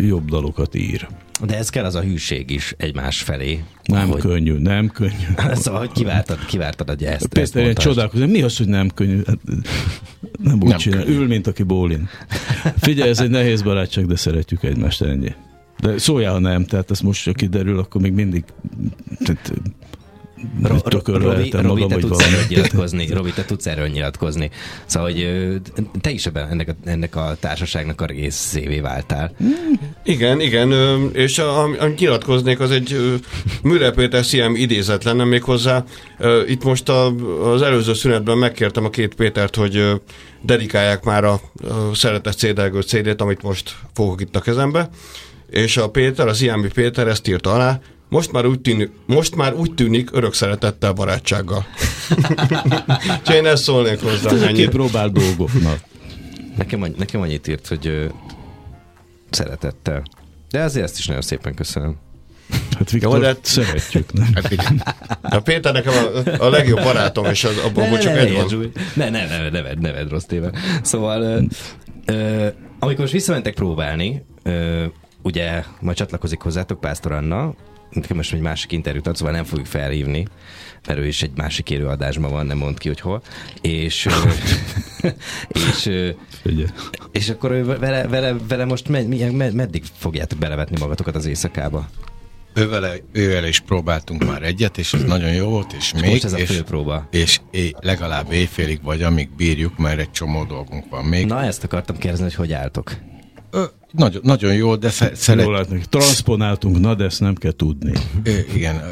[0.00, 1.08] jobb dalokat ír.
[1.46, 3.64] De ez kell az a hűség is egymás felé.
[3.84, 4.20] Nem hogy...
[4.20, 5.26] könnyű, nem könnyű.
[5.52, 7.26] szóval, hogy kivártad, kivártad hogy ezt.
[7.26, 9.20] Péter, én csodálkozom, mi az, hogy nem könnyű?
[9.26, 9.38] Hát,
[10.42, 11.04] nem úgy nem csinál.
[11.04, 11.18] Könnyű.
[11.18, 12.08] Ül, mint aki bólin.
[12.76, 15.34] Figyelj, ez egy nehéz barátság, de szeretjük egymást ennyi.
[15.80, 18.44] De szóljál, ha nem, tehát ez most, ha kiderül, akkor még mindig
[19.24, 19.52] tehát,
[20.62, 23.06] Robi, Robi, te tudsz erről nyilatkozni.
[23.06, 24.50] Robi, te tudsz erről nyilatkozni.
[24.86, 25.48] Szóval, hogy
[26.00, 29.32] te is ebben ennek a, ennek a társaságnak a részévé váltál.
[30.04, 30.72] Igen, igen,
[31.12, 33.20] és amit nyilatkoznék, az egy
[33.62, 35.84] Müller Péter CM idézet lenne még hozzá.
[36.46, 37.06] Itt most a,
[37.52, 40.00] az előző szünetben megkértem a két Pétert, hogy
[40.42, 44.90] dedikálják már a, a szeretett cédelgő CD-t, amit most fogok itt a kezembe.
[45.50, 49.54] És a Péter, az IMB Péter ezt írta alá, most már úgy tűnik, most már
[49.54, 51.66] úgy tűnik örök szeretettel, barátsággal.
[53.24, 54.52] Csak én ezt szólnék hozzá.
[54.52, 55.78] Kipróbál dolgoknak.
[56.58, 58.04] Nekem, nekem annyit írt, hogy ö,
[59.30, 60.02] szeretettel.
[60.50, 61.96] De azért ezt is nagyon szépen köszönöm.
[62.78, 63.36] Hát Viktor, Jó, de...
[63.42, 64.28] szeretjük, nem?
[64.34, 64.82] Hát igen.
[65.22, 68.72] A Péter nekem a, a legjobb barátom, és az, abban ne, csak ne, egy van.
[68.94, 70.50] Ne, ne, ne, neved, neved rossz téve.
[70.82, 71.40] Szóval, ö,
[72.12, 72.46] ö,
[72.78, 74.84] amikor most visszamentek próbálni, ö,
[75.22, 77.54] ugye majd csatlakozik hozzátok Pásztor Anna,
[77.90, 80.26] nekem most egy másik interjút ad, szóval nem fogjuk felhívni,
[80.86, 83.22] mert ő is egy másik élőadásban van, nem mond ki, hogy hol.
[83.60, 84.08] És,
[85.48, 85.90] és,
[87.12, 91.88] és akkor ő vele, vele, vele most med, med, meddig fogjátok belevetni magatokat az éjszakába?
[92.54, 96.24] Ővele, ővele is próbáltunk már egyet, és ez nagyon jó volt, és, és még, most
[96.24, 97.08] ez a és, próba.
[97.10, 101.26] és é, legalább éjfélig vagy, amíg bírjuk, mert egy csomó dolgunk van még.
[101.26, 102.96] Na, ezt akartam kérdezni, hogy hogy álltok?
[103.50, 105.44] Ö, nagyon, nagyon jó, de szeret...
[105.44, 105.82] Jól látni.
[105.88, 107.92] Transponáltunk, na de ezt nem kell tudni.
[108.24, 108.82] É, igen,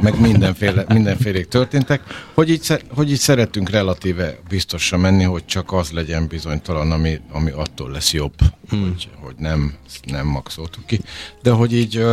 [0.00, 2.02] meg mindenféle, mindenféle történtek.
[2.34, 7.50] Hogy így, hogy így szeretünk relatíve biztosra menni, hogy csak az legyen bizonytalan, ami, ami
[7.50, 8.34] attól lesz jobb,
[8.68, 8.82] hmm.
[8.82, 9.74] hogy, hogy nem,
[10.06, 11.00] nem maxoltuk ki.
[11.42, 12.04] De hogy így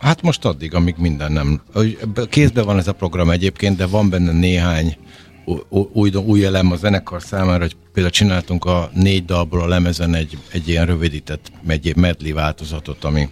[0.00, 1.62] Hát most addig, amíg minden nem...
[2.28, 4.96] Kézben van ez a program egyébként, de van benne néhány
[5.92, 10.38] új, új elem a zenekar számára, hogy például csináltunk a négy dalból a lemezen egy,
[10.52, 13.28] egy ilyen rövidített egy medley változatot, ami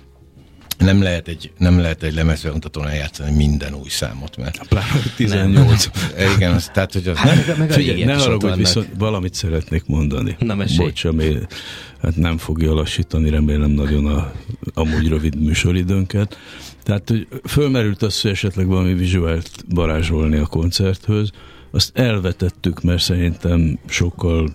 [0.79, 4.69] nem lehet egy, nem lehet egy lemezbemutatón eljátszani minden új számot, mert...
[4.69, 5.91] Pláne 18.
[6.17, 6.33] Nem.
[6.37, 7.17] Igen, az, tehát, hogy az...
[7.17, 10.37] Hát, meg, meg a Figyelj, ne haragudj, viszont valamit szeretnék mondani.
[10.39, 10.79] Na, mesélj.
[10.79, 11.39] Bocs, ami
[12.03, 14.33] hát nem fogja lassítani, remélem nagyon a
[14.75, 16.39] amúgy rövid műsoridőnket.
[16.83, 21.31] Tehát, hogy fölmerült az, hogy esetleg valami vizuált varázsolni a koncerthöz,
[21.77, 24.49] azt elvetettük, mert szerintem sokkal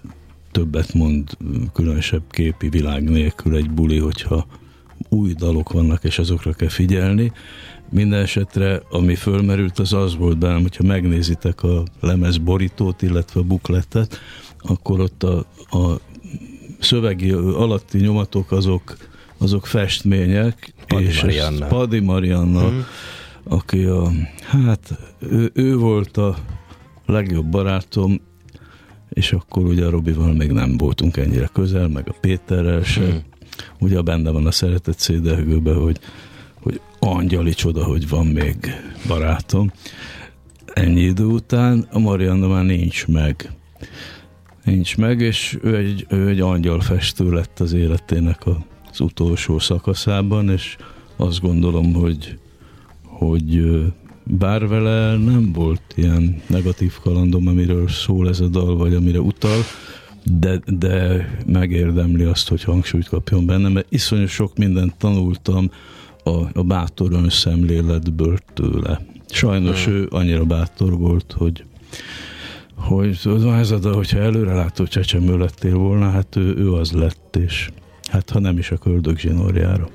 [0.51, 1.29] többet mond
[1.73, 4.45] különösebb képi világ nélkül egy buli, hogyha
[5.09, 7.31] új dalok vannak, és azokra kell figyelni.
[7.89, 13.43] Minden esetre, ami fölmerült, az az volt bennem, hogyha megnézitek a lemez borítót, illetve a
[13.43, 14.19] buklettet,
[14.59, 15.37] akkor ott a,
[15.77, 15.99] a
[16.79, 18.97] szövegi alatti nyomatok azok,
[19.37, 20.73] azok festmények.
[20.87, 21.67] Padi és Marianna.
[21.67, 22.79] Padi Marianna, Mhm.
[23.43, 26.37] aki a, hát ő, ő volt a
[27.11, 28.21] legjobb barátom,
[29.09, 33.05] és akkor ugye a Robival még nem voltunk ennyire közel, meg a Péterrel se.
[33.05, 33.19] Hmm.
[33.79, 35.99] Ugye benne van a szeretett szédelgőbe, hogy,
[36.61, 38.55] hogy angyali csoda, hogy van még
[39.07, 39.71] barátom.
[40.73, 43.51] Ennyi idő után a Marianna már nincs meg.
[44.63, 50.49] Nincs meg, és ő egy, ő egy angyalfestő lett az életének a- az utolsó szakaszában,
[50.49, 50.77] és
[51.15, 52.39] azt gondolom, hogy,
[53.03, 53.55] hogy
[54.37, 59.59] bár vele nem volt ilyen negatív kalandom, amiről szól ez a dal, vagy amire utal,
[60.23, 65.71] de, de megérdemli azt, hogy hangsúlyt kapjon benne, mert iszonyú sok mindent tanultam
[66.23, 69.05] a, a bátor önszemléletből tőle.
[69.29, 71.63] Sajnos ő annyira bátor volt, hogy
[72.75, 77.69] hogy az ez a hogyha előrelátó csecsemő lettél volna, hát ő, ő az lett, és
[78.11, 79.89] hát ha nem is a köldök zsinórjára.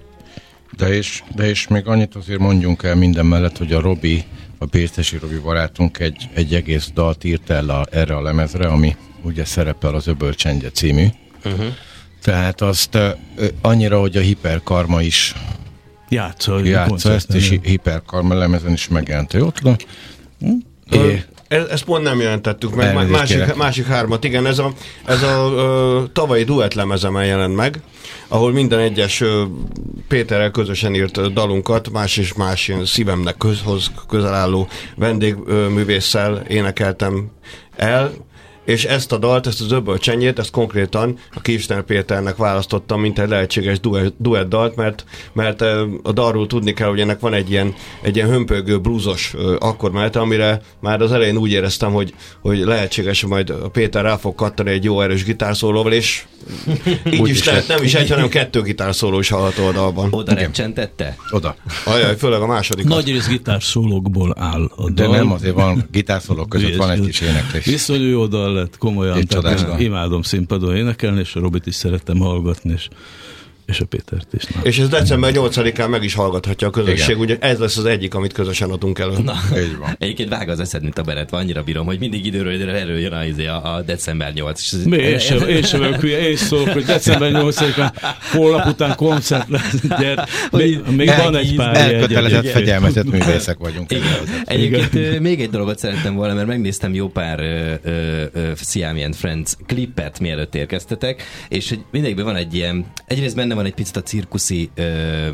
[0.77, 4.25] De és, de és még annyit azért mondjunk el minden mellett, hogy a Robi,
[4.59, 8.97] a Péctesi Robi barátunk egy, egy egész dalt írt el a, erre a lemezre, ami
[9.23, 11.07] ugye szerepel az Öbölcsendje című.
[11.45, 11.67] Uh-huh.
[12.23, 12.99] Tehát azt
[13.61, 15.35] annyira, hogy a Hiperkarma is
[16.09, 19.77] Játsza, játsza ezt, és hi- Hiperkarma lemezen is megjelent a Jotla.
[20.91, 23.56] É, E- Ezt pont nem jelentettük meg, Elnézést másik, kérek.
[23.56, 24.72] másik hármat, igen, ez a,
[25.04, 27.80] ez a ö, tavalyi duettlemezemen jelent meg,
[28.28, 29.42] ahol minden egyes ö,
[30.09, 37.30] Péterrel közösen írt dalunkat, más és más ilyen szívemnek közhoz közel álló vendégművésszel énekeltem
[37.76, 38.12] el,
[38.66, 43.18] és ezt a dalt, ezt az öböl csenyét, ezt konkrétan a Kirchner Péternek választottam, mint
[43.18, 45.61] egy lehetséges duett, duett dalt, mert, mert
[46.02, 50.20] a dalról tudni kell, hogy ennek van egy ilyen, egy ilyen hömpögő bluesos ö, akkordmenete,
[50.20, 54.35] amire már az elején úgy éreztem, hogy, hogy lehetséges, hogy majd a Péter rá fog
[54.35, 56.24] kattani egy jó erős gitárszólóval, és
[57.12, 57.76] így Úgy is is lehet, lett.
[57.76, 60.09] nem is egy, hanem kettő gitárszóló is hallható a dalban.
[60.12, 61.16] Oda recsentette?
[61.31, 61.57] oda.
[61.85, 62.85] Ajaj, főleg a második.
[62.87, 65.16] Nagy rész gitárszólókból áll a De dal.
[65.16, 67.64] nem, azért van gitárszólók között van egy kis éneklés.
[67.64, 69.25] Viszont jó oldal lett, komolyan.
[69.27, 69.81] Tehát én dal.
[69.81, 72.88] imádom színpadon énekelni, és a Robit is szerettem hallgatni, és,
[73.66, 74.44] és a Pétert is.
[74.44, 74.61] Na.
[74.62, 77.20] És ez december 8-án meg is hallgathatja a közösség, Igen.
[77.20, 79.14] ugye ez lesz az egyik, amit közösen adunk elő.
[79.24, 79.96] Na, Így van.
[79.98, 83.24] Egyébként vág az eszed, mint a beret, annyira bírom, hogy mindig időről időre előjön a,
[83.24, 84.61] izé, a, a december 8.
[84.61, 87.92] És Mi, én sem, én sem vagyok hülye, én is szólok, hogy december 8-án
[88.33, 89.81] holnap után koncert lesz.
[90.00, 93.90] Gyere, még, még van egy pár Elkötelezett, fegyelmezett művészek vagyunk.
[93.90, 94.05] Igen.
[94.44, 97.72] Egyébként ö, még egy dolgot szerettem volna, mert megnéztem jó pár ö,
[98.33, 103.55] ö, Siami and Friends klippet, mielőtt érkeztetek, és hogy mindegyikben van egy ilyen, egyrészt benne
[103.57, 105.29] van egy picit a cirkuszi ö,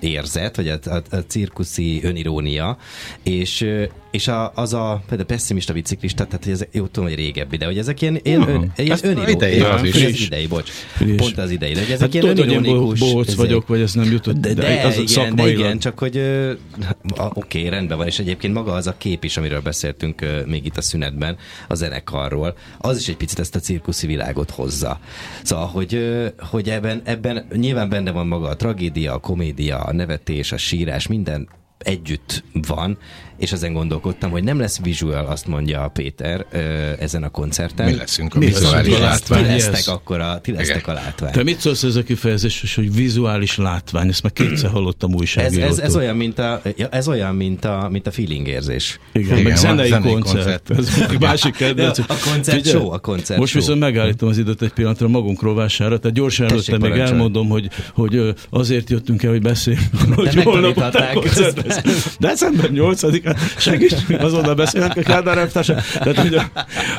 [0.00, 2.78] érzet, vagy a, a, a cirkuszi önirónia,
[3.22, 3.66] és
[4.14, 7.64] és a, az a például pessimista biciklista, tehát hogy ez, jó tudom, hogy régebbi, de
[7.64, 8.50] hogy ezek ilyen, ilyen, Aha.
[8.50, 10.26] ön, ilyen öniró, idei ilyen- az is.
[10.26, 10.70] idei, bocs.
[10.70, 11.16] Friss.
[11.16, 13.92] Pont az idei, de hogy ezek Hát ilyen tudod, hogy én bóc vagyok, vagy ez
[13.92, 14.36] nem jutott.
[14.36, 15.58] de, de, az igen, de szakmailag.
[15.58, 16.22] igen, csak hogy
[17.14, 20.82] oké, rendben van, és egyébként maga az a kép is, amiről beszéltünk még itt a
[20.82, 21.36] szünetben,
[21.68, 25.00] a zenekarról, az is egy picit ezt a cirkuszi világot hozza.
[25.42, 30.52] Szóval, hogy, hogy ebben, ebben nyilván benne van maga a tragédia, a komédia, a nevetés,
[30.52, 31.48] a sírás, minden
[31.78, 32.98] együtt van,
[33.38, 36.58] és ezen gondolkodtam, hogy nem lesz visual, azt mondja a Péter ö,
[36.98, 37.86] ezen a koncerten.
[37.86, 39.42] Mi leszünk a Mi vizuális leszünk a látvány.
[39.42, 39.86] Ti lesztek yes.
[39.86, 41.32] akkor a, ti lesztek a látvány.
[41.32, 44.08] Te mit szólsz ez a kifejezés, hogy vizuális látvány?
[44.08, 45.70] Ezt már kétszer hallottam Ez, újságírótól.
[45.70, 48.98] ez, ez, olyan, mint a, ja, ez olyan, mint a, mint a feeling érzés.
[49.12, 50.62] Igen, Igen, meg zenei, zenei koncert.
[50.66, 50.70] koncert.
[50.70, 51.98] Ez másik kedvenc.
[51.98, 53.60] A koncert show, a koncert Most show.
[53.60, 57.68] viszont megállítom az időt egy pillanatra magunk rovására, tehát gyorsan Tessék, előtte még elmondom, hogy,
[57.94, 61.12] hogy azért jöttünk el, hogy beszéljünk, hogy holnap megtaníthatnák.
[61.12, 62.16] koncert lesz.
[62.18, 65.80] December 8-án, segíts, azonnal beszélnek a Kádár elvtársak.
[65.80, 66.42] Tehát ugye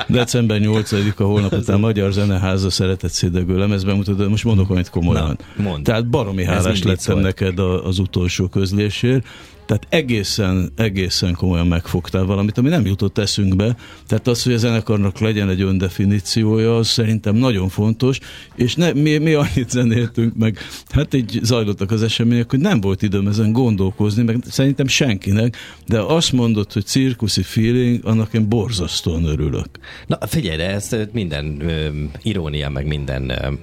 [0.08, 5.38] december 8-a holnap után Magyar Zeneháza szeretett szédegő lemez bemutató, most mondok valamit komolyan.
[5.56, 5.84] Na, mondd.
[5.84, 9.26] Tehát baromi hálás lettem neked a- az utolsó közlésért,
[9.66, 13.76] Tehát egészen, egészen komolyan megfogtál valamit, ami nem jutott eszünkbe.
[14.08, 18.20] Tehát az, hogy a zenekarnak legyen egy öndefiníciója, az szerintem nagyon fontos,
[18.56, 20.58] és ne, mi, mi annyit zenéltünk, meg
[20.90, 25.58] hát így zajlottak az események, hogy nem volt időm ezen gondolkozni, meg szerintem senkinek,
[25.88, 29.68] de azt mondott, hogy cirkuszi feeling, annak én borzasztóan örülök.
[30.08, 31.90] Na figyelj, de ez minden ö,
[32.22, 33.54] irónia, meg minden ö,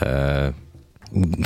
[0.00, 0.46] ö,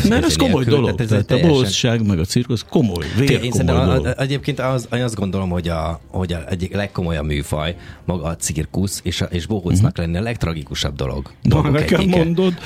[0.09, 3.51] mert ez komoly nélkül, dolog, tehát, tehát a bohózság meg a cirkusz komoly, vér Én
[3.51, 4.07] komoly a, dolog.
[4.07, 8.37] a, egyébként az, én azt gondolom, hogy a, hogy a egyik legkomolyabb műfaj maga a
[8.37, 11.31] cirkusz, és, a, és bohócnak lenni a legtragikusabb dolog.
[11.43, 12.17] Na, nekem egyike.
[12.17, 12.55] mondod.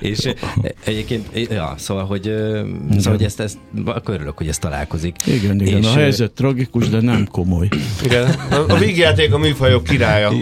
[0.00, 0.34] És eh,
[0.84, 2.22] egyébként, ja, szóval, hogy,
[2.90, 5.16] szóval, hogy ezt, ezt, akkor örülök, hogy ezt találkozik.
[5.26, 7.68] Igen, igen, És, a helyzet tragikus, de nem komoly.
[8.02, 8.30] Igen.
[8.50, 10.32] A, a vígjáték a műfajok királya.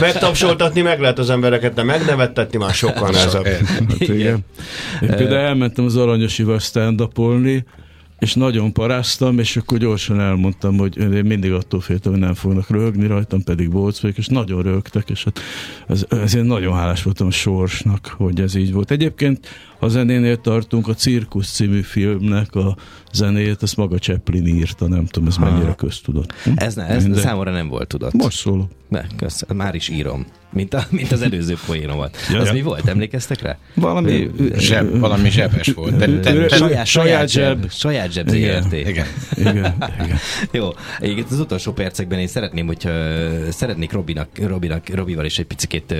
[0.00, 3.44] Megtapsoltatni meg lehet az embereket, de megnevettetni már sokkal nehezebb.
[3.44, 4.44] Hát igen.
[5.02, 7.00] Én például elmentem az Aranyosival stand
[8.18, 12.70] és nagyon paráztam, és akkor gyorsan elmondtam, hogy én mindig attól féltem, hogy nem fognak
[12.70, 15.40] röhögni rajtam, pedig volt vagyok, és nagyon röhögtek, és hát
[15.88, 18.90] ez, ezért nagyon hálás voltam a sorsnak, hogy ez így volt.
[18.90, 19.46] Egyébként,
[19.78, 22.76] ha zenénél tartunk, a Cirkusz című filmnek a
[23.12, 26.32] zenéjét, ezt maga Chaplin írta, nem tudom, ez mennyire köztudott.
[26.32, 26.50] Hm?
[26.54, 27.22] Ez, ne, ez Mindegy.
[27.22, 28.12] számomra nem volt tudott.
[28.12, 28.70] Most szólok.
[28.88, 30.26] Ne, kösz, már is írom.
[30.56, 32.16] Mint, a, mint az előző poénomat.
[32.32, 32.52] Ja, az ja.
[32.52, 32.88] mi volt?
[32.88, 33.58] Emlékeztek rá?
[33.74, 34.30] Valami...
[34.56, 35.96] Zseb, valami zsebes volt.
[35.96, 37.70] De, de, Saját, saját zseb.
[37.70, 38.72] Saját zseb Igen.
[38.72, 39.06] Igen.
[39.36, 39.56] Igen,
[40.04, 40.18] igen.
[40.50, 40.68] Jó,
[41.00, 45.94] egyébként az utolsó percekben én szeretném, hogyha ö, szeretnék Robinak, Robinak, Robival is egy picit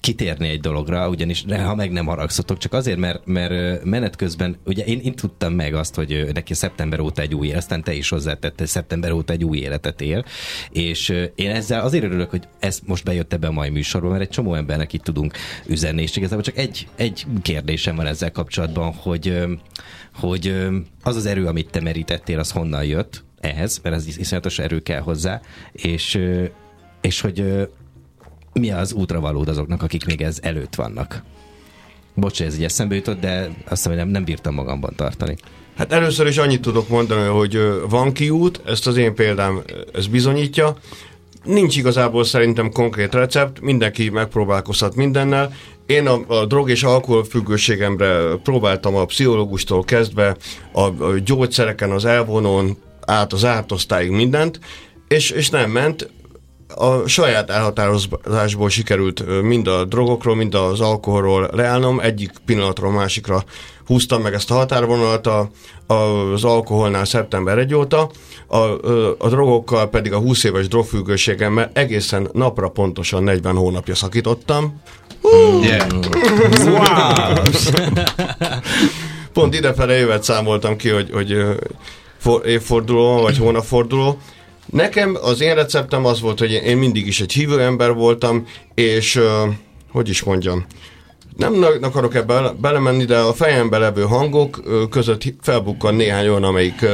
[0.00, 4.84] kitérni egy dologra, ugyanis ha meg nem haragszotok, csak azért, mert, mert menet közben, ugye
[4.84, 8.08] én, én tudtam meg azt, hogy neki szeptember óta egy új élet, aztán te is
[8.08, 10.24] hozzátette, hogy szeptember óta egy új életet él,
[10.70, 14.28] és én ezzel azért örülök, hogy ez most bejött ebbe a mai műsorba, mert egy
[14.28, 15.34] csomó embernek itt tudunk
[15.66, 19.42] üzenni, és igazából csak egy, egy kérdésem van ezzel kapcsolatban, hogy,
[20.14, 20.66] hogy
[21.02, 24.82] az az erő, amit te merítettél, az honnan jött ehhez, mert ez is- iszonyatos erő
[24.82, 25.40] kell hozzá,
[25.72, 26.20] és,
[27.00, 27.68] és hogy
[28.52, 31.22] mi az útravalód azoknak, akik még ez előtt vannak.
[32.14, 35.36] Bocs, ez így eszembe jutott, de azt hiszem, hogy nem, nem bírtam magamban tartani.
[35.76, 37.58] Hát először is annyit tudok mondani, hogy
[37.88, 39.62] van kiút, ezt az én példám
[39.94, 40.76] ez bizonyítja.
[41.48, 45.52] Nincs igazából szerintem konkrét recept, mindenki megpróbálkozhat mindennel.
[45.86, 50.36] Én a, a drog és alkohol függőségemre próbáltam a pszichológustól kezdve,
[50.72, 52.76] a, a gyógyszereken, az elvonón,
[53.06, 54.60] át az ártosztályig mindent,
[55.08, 56.10] és, és nem ment.
[56.74, 63.44] A saját elhatározásból sikerült mind a drogokról, mind az alkoholról leállnom, egyik pillanatról másikra
[63.88, 65.50] húztam meg ezt a határvonalat a,
[65.86, 65.94] a,
[66.32, 68.10] az alkoholnál szeptember 1 óta,
[68.46, 68.56] a,
[69.18, 74.80] a drogokkal pedig a 20 éves drogfüggőségemmel egészen napra pontosan 40 hónapja szakítottam.
[75.62, 75.86] Yeah.
[79.32, 81.36] Pont idefele évet számoltam ki, hogy, hogy
[82.18, 84.18] for, évforduló vagy hónapforduló.
[84.66, 89.20] Nekem az én receptem az volt, hogy én mindig is egy hívő ember voltam, és
[89.92, 90.66] hogy is mondjam,
[91.38, 96.86] nem akarok ebbe belemenni, de a fejembe levő hangok között felbukkan néhány olyan, amelyik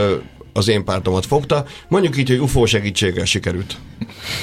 [0.52, 1.64] az én pártomat fogta.
[1.88, 3.76] Mondjuk így, hogy UFO segítséggel sikerült.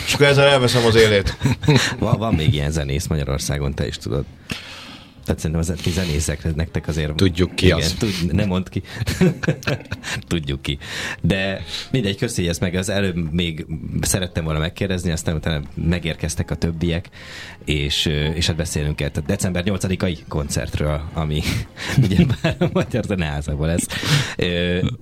[0.06, 1.38] És akkor ezzel elveszem az élét.
[2.00, 4.24] Van, van még ilyen zenész Magyarországon, te is tudod.
[5.26, 7.16] Tehát szerintem az ti zenészek, nektek azért...
[7.16, 7.94] Tudjuk ki az.
[7.94, 8.82] Tud, nem mond ki.
[10.28, 10.78] Tudjuk ki.
[11.22, 13.66] De mindegy, köszi, ezt meg az előbb még
[14.02, 17.10] szerettem volna megkérdezni, aztán utána megérkeztek a többiek,
[17.66, 19.10] és, és hát beszélünk kell.
[19.10, 21.42] Tehát december 8-ai koncertről, ami
[22.04, 23.88] ugye már a Magyar Zeneházában lesz.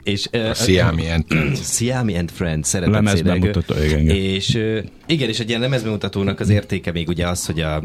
[0.04, 1.64] És, ö, Sziámi Entrance.
[1.64, 4.16] Sziámi and Friends szeretett Lemezbemutató, igen, igen.
[4.16, 4.60] És
[5.06, 7.84] igen, és egy ilyen lemezbemutatónak az értéke még ugye az, hogy a,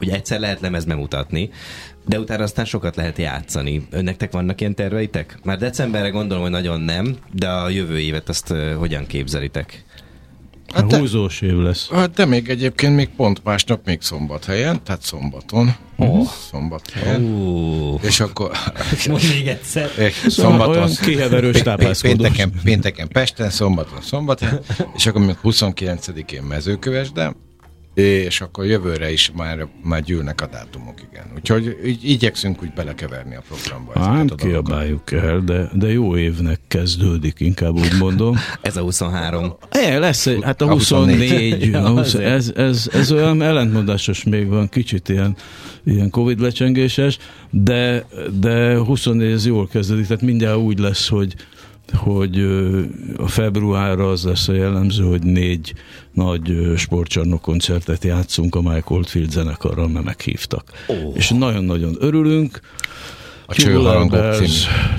[0.00, 1.47] ugye egyszer lehet lemezbemutatni,
[2.06, 3.86] de utána aztán sokat lehet játszani.
[3.90, 5.38] Önnektek vannak ilyen terveitek?
[5.44, 9.84] Már decemberre gondolom, hogy nagyon nem, de a jövő évet azt hogyan képzelitek?
[10.74, 11.88] Hát de- húzós év lesz.
[11.90, 15.74] Hát de még egyébként még pont másnap még szombathelyen, tehát szombaton.
[15.96, 16.26] Oh.
[16.50, 17.22] Szombathelyen.
[17.24, 18.50] Ú, És akkor
[19.08, 19.90] mondd még egyszer.
[20.26, 22.16] szombaton, olyan kiheverős tápászkodós.
[22.16, 24.60] pénteken, pénteken Pesten, szombaton Szombathelyen,
[24.96, 27.36] és akkor még 29-én mezőkövesdem,
[28.02, 31.24] és akkor jövőre is már, már gyűlnek a dátumok, igen.
[31.34, 33.92] Úgyhogy így, igyekszünk úgy belekeverni a programba.
[33.92, 34.40] Dolgokat.
[34.40, 38.36] kiabáljuk el, de, de jó évnek kezdődik, inkább úgy mondom.
[38.62, 39.56] Ez a 23.
[39.72, 41.74] É, lesz egy, hát a A 24, 24.
[41.74, 42.24] a 20, azért.
[42.24, 45.36] ez, ez, ez olyan ellentmondásos még van, kicsit ilyen,
[45.84, 47.18] ilyen Covid lecsengéses,
[47.50, 48.06] de,
[48.40, 51.34] de 24 ez jól kezdődik, tehát mindjárt úgy lesz, hogy
[51.90, 52.40] hogy
[53.16, 55.74] a februárra az lesz a jellemző, hogy négy
[56.12, 60.72] nagy sportcsarnok koncertet játszunk a Mike Oldfield zenekarral, mert meghívtak.
[60.88, 61.12] Ó.
[61.14, 62.60] És nagyon-nagyon örülünk,
[63.50, 63.54] A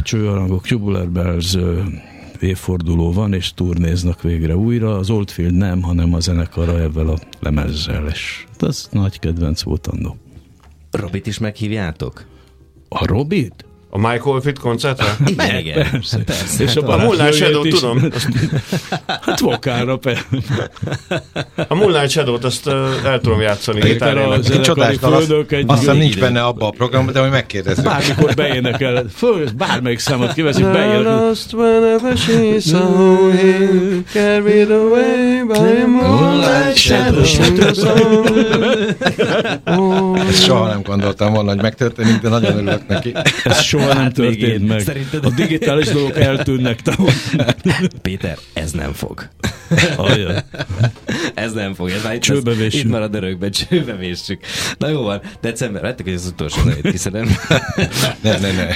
[0.03, 1.57] csőharangok Tubular Bells
[2.39, 4.97] évforduló van, és turnéznak végre újra.
[4.97, 10.17] Az Oldfield nem, hanem a zenekara ebben a lemezzel, és ez nagy kedvenc volt annó.
[10.91, 12.25] Robit is meghívjátok?
[12.89, 13.65] A Robit?
[13.91, 15.05] A Michael Fit koncertre?
[15.25, 15.73] Igen, igen.
[15.91, 16.17] Persze.
[16.17, 16.63] Hát persze.
[16.63, 17.73] És a A Moulin barátnőjét Shadow, is.
[17.79, 18.07] tudom.
[18.15, 18.27] Azt,
[19.25, 20.25] Hát vokára, persze.
[21.67, 22.67] a Moulin Shadow-t azt
[23.05, 24.29] el tudom játszani Péter gitárének.
[24.29, 27.31] a Egy zenekari csodás főnök egy azt hiszem nincs benne abba a programban, de majd
[27.31, 27.83] megkérdezzük.
[27.83, 31.25] bármikor beénekel, föl, bármelyik számot kiveszik, beénekel.
[31.27, 37.21] Lost whenever she saw him Carried away by a moonlight shadow
[40.29, 43.13] Ezt soha nem gondoltam volna, hogy megtörténik, de nagyon örülök neki.
[43.43, 44.59] Ez soha nem Hát történt én.
[44.61, 44.79] meg.
[44.79, 46.81] Szerinted- A digitális dolgok eltűnnek.
[46.81, 46.95] te
[48.01, 49.27] Péter, ez nem fog.
[51.33, 51.89] Ez nem fog.
[51.89, 54.39] Ez már itt, Csőbe lesz, itt marad örökbe, csőbe véssük.
[54.77, 57.35] Na jó van, december, vettek, hogy az utolsó zenét kiszedem.
[58.21, 58.67] Ne, ne, ne.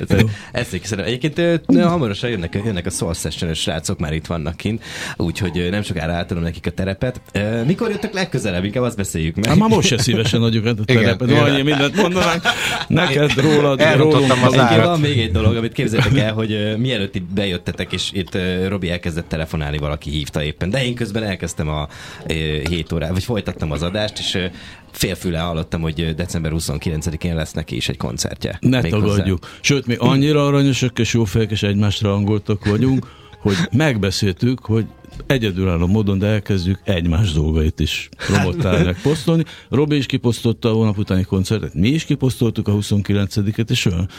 [0.51, 1.06] Ezt kiszedem.
[1.06, 4.84] Egyébként hamarosan jönnek, jönnek a Soul session srácok, már itt vannak kint,
[5.18, 7.22] úgyhogy nem sokára átadom nekik a terepet.
[7.66, 8.64] Mikor jöttök legközelebb?
[8.64, 9.45] Inkább azt beszéljük meg.
[9.45, 11.30] Hát már most se szívesen adjuk a terepet.
[11.30, 11.43] igen.
[11.43, 12.41] Annyi mindent mondanánk.
[12.88, 14.45] Neked, rólad, Elrontottam rólunk.
[14.54, 14.93] az árat.
[14.94, 18.68] Van még egy dolog, amit képzeljétek el, hogy uh, mielőtt itt bejöttetek, és itt uh,
[18.68, 21.88] Robi elkezdett telefonálni, valaki hívta éppen, de én közben elkezdtem a
[22.24, 22.36] uh,
[22.68, 24.44] 7 órát, vagy folytattam az adást, és uh,
[24.91, 28.58] félfüle hallottam, hogy december 29-én lesz neki is egy koncertje.
[28.62, 29.06] Ne Méghozzá.
[29.06, 29.50] tagadjuk.
[29.62, 33.08] Sőt, mi annyira aranyosak és jófejek és egymásra angoltak vagyunk,
[33.39, 34.86] hogy megbeszéltük, hogy
[35.28, 39.43] egyedülálló módon, de elkezdjük egymás dolgait is promotálni, meg posztolni.
[39.70, 44.09] Robi is kiposztolta a hónap utáni koncertet, mi is kiposztoltuk a 29-et, és olyan,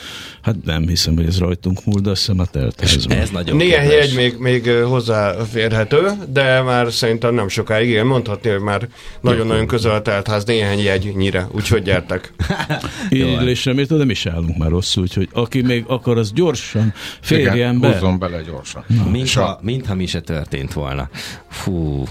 [0.42, 3.20] hát nem hiszem, hogy ez rajtunk múlt, de azt hiszem, hát eltehezve.
[3.20, 8.60] Ez nagyon Néhány jegy még, még hozzáférhető, de már szerintem nem sokáig, igen, mondhatni, hogy
[8.60, 8.88] már
[9.20, 12.32] nagyon-nagyon közel a teltház, néhány jegynyire, úgyhogy gyertek.
[13.10, 17.54] Így mértő, de mi se állunk már rosszul, úgyhogy aki még akar, az gyorsan férjen
[17.54, 18.16] Igen, be.
[18.18, 18.84] Bele gyorsan.
[19.10, 20.83] Mintha, mintha mi se történt volna.
[21.48, 22.04] Fú.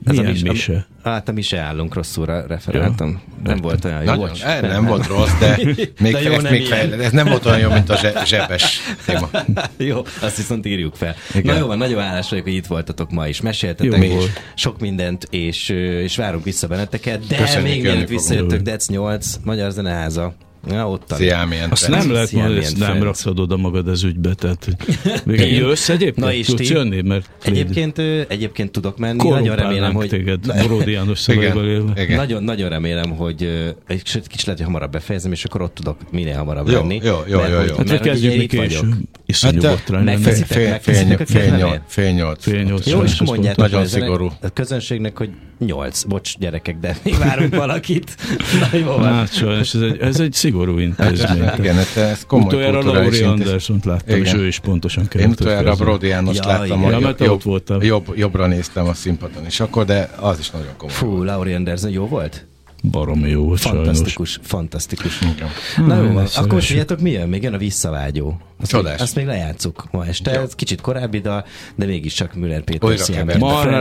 [0.00, 0.86] Milyen mis- mi se?
[1.04, 3.22] Hát a mi se állunk rosszulra referáltam.
[3.44, 4.04] Nem volt olyan jó.
[4.04, 4.42] Nagyon, bocs.
[4.42, 5.56] eh, nem, volt rossz, de
[6.00, 7.00] még, De jó, ezt nem még fejled.
[7.00, 9.28] Ez nem volt olyan jó, mint a zse- zsebes téma.
[9.90, 11.14] jó, azt viszont írjuk fel.
[11.34, 11.54] Igen.
[11.54, 13.40] Na jó van, nagyon hálás vagyok, hogy itt voltatok ma is.
[13.40, 15.68] Meséltetek Jó is sok mindent, és,
[16.02, 17.26] és várunk vissza benneteket.
[17.26, 18.60] De Köszönjük, még mielőtt visszajöttök.
[18.60, 20.34] Dec 8, Magyar Zeneháza.
[20.70, 24.64] Ja, ott milyen Azt nem lehet mondani, ezt nem rakszad oda magad ez ügybe, tehát
[24.64, 26.16] hogy jössz egyébként?
[26.26, 27.98] Na és Tudsz jönni, mert Egyébként,
[28.28, 29.28] egyébként tudok menni.
[29.28, 30.08] Nagyon remélem, hogy...
[30.08, 32.02] téged Boródi János élve.
[32.02, 32.16] igen.
[32.16, 35.96] Nagyon, nagyon remélem, hogy egy kicsit kicsit lehet, hogy hamarabb befejezem, és akkor ott tudok
[36.10, 37.00] minél hamarabb Jó, lenni.
[37.04, 37.76] jó, jó, jó, hogy- jó.
[37.76, 38.92] Hát hogy kezdjük mi később.
[39.26, 40.18] Iszonyú Hát, botrány.
[40.18, 42.86] Fél, nyolc, fél nyolc.
[42.86, 44.30] Jó, és mondjátok Nagyon szigorú.
[44.42, 46.02] A közönségnek, hogy nyolc.
[46.02, 48.16] Bocs, gyerekek, de még várunk valakit.
[48.60, 48.96] Na jó.
[48.96, 51.42] Hát sajnos ez egy, ez egy szigorú intézmény.
[51.42, 53.22] Hát, igen, ez, ez komoly Utoljára Lauri.
[53.22, 54.40] Andersont láttam, és Igen.
[54.40, 55.30] ő is pontosan Én kellett.
[55.30, 57.82] utoljára a Brody János Ja, láttam, Ja, mert jobb, ott voltál.
[57.82, 60.94] jobb, jobbra néztem a színpadon is akkor, de az is nagyon komoly.
[60.94, 62.46] Fú, Lauri Anderson jó volt?
[62.90, 63.84] Baromi jó volt sajnos.
[63.84, 65.20] Fantasztikus, fantasztikus.
[65.20, 65.48] Igen.
[65.86, 67.28] Na jó van, akkor tudjátok mi jön?
[67.28, 68.40] Még jön a visszavágyó.
[68.60, 68.92] Azt, Csodás.
[68.92, 70.40] még, azt még lejátszuk ma este.
[70.40, 71.44] Ez kicsit korábbi dal,
[71.74, 73.04] de mégiscsak Müller Péter Újra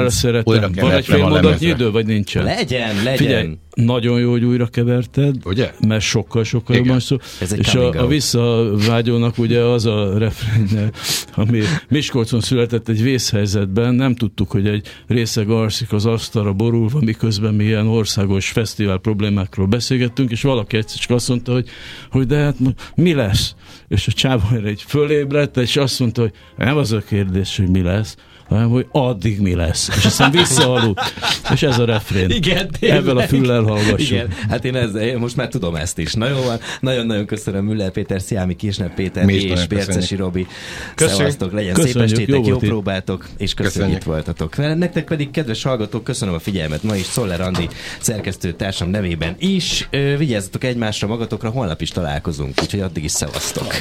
[0.09, 0.71] szeretem.
[0.75, 2.43] Van egy fél mondatnyi idő, vagy nincsen?
[2.43, 3.15] Legyen, legyen.
[3.17, 5.73] Figyelj, nagyon jó, hogy újra keverted, Ugye?
[5.87, 7.17] mert sokkal-sokkal jobban szó.
[7.39, 10.91] Ez egy És a, a visszavágyónak ugye az a refrén,
[11.35, 17.53] ami Miskolcon született egy vészhelyzetben, nem tudtuk, hogy egy részeg alszik az asztalra borulva, miközben
[17.53, 21.69] mi ilyen országos fesztivál problémákról beszélgettünk, és valaki egyszer csak azt mondta, hogy,
[22.11, 22.55] hogy de hát
[22.95, 23.55] mi lesz?
[23.87, 27.69] És a csávó erre egy fölébredt, és azt mondta, hogy nem az a kérdés, hogy
[27.69, 28.15] mi lesz,
[28.53, 29.89] hanem hogy addig mi lesz.
[29.97, 31.13] És aztán visszaaludt.
[31.53, 32.29] És ez a refrén.
[32.29, 32.97] Igen, tényleg.
[32.97, 33.99] Ebben a füllel hallgassuk.
[33.99, 36.13] Igen, hát én, ez, én most már tudom ezt is.
[36.13, 36.37] Na jó
[36.79, 40.15] nagyon-nagyon köszönöm Müller Péter, Sziámi Kisnep Péter Mi és Bércesi.
[40.15, 40.47] Robi.
[40.95, 41.17] Köszönjük.
[41.19, 43.97] Szevasztok, legyen Köszönjük, szép estétek, jó jó, próbáltok, és köszönjük, Köszönjük.
[43.97, 44.77] itt voltatok.
[44.77, 47.67] Nektek pedig, kedves hallgatók, köszönöm a figyelmet ma is, Szoller Andi
[47.99, 49.89] szerkesztő társam nevében is.
[50.17, 53.75] Vigyázzatok egymásra, magatokra, holnap is találkozunk, úgyhogy addig is szevasztok.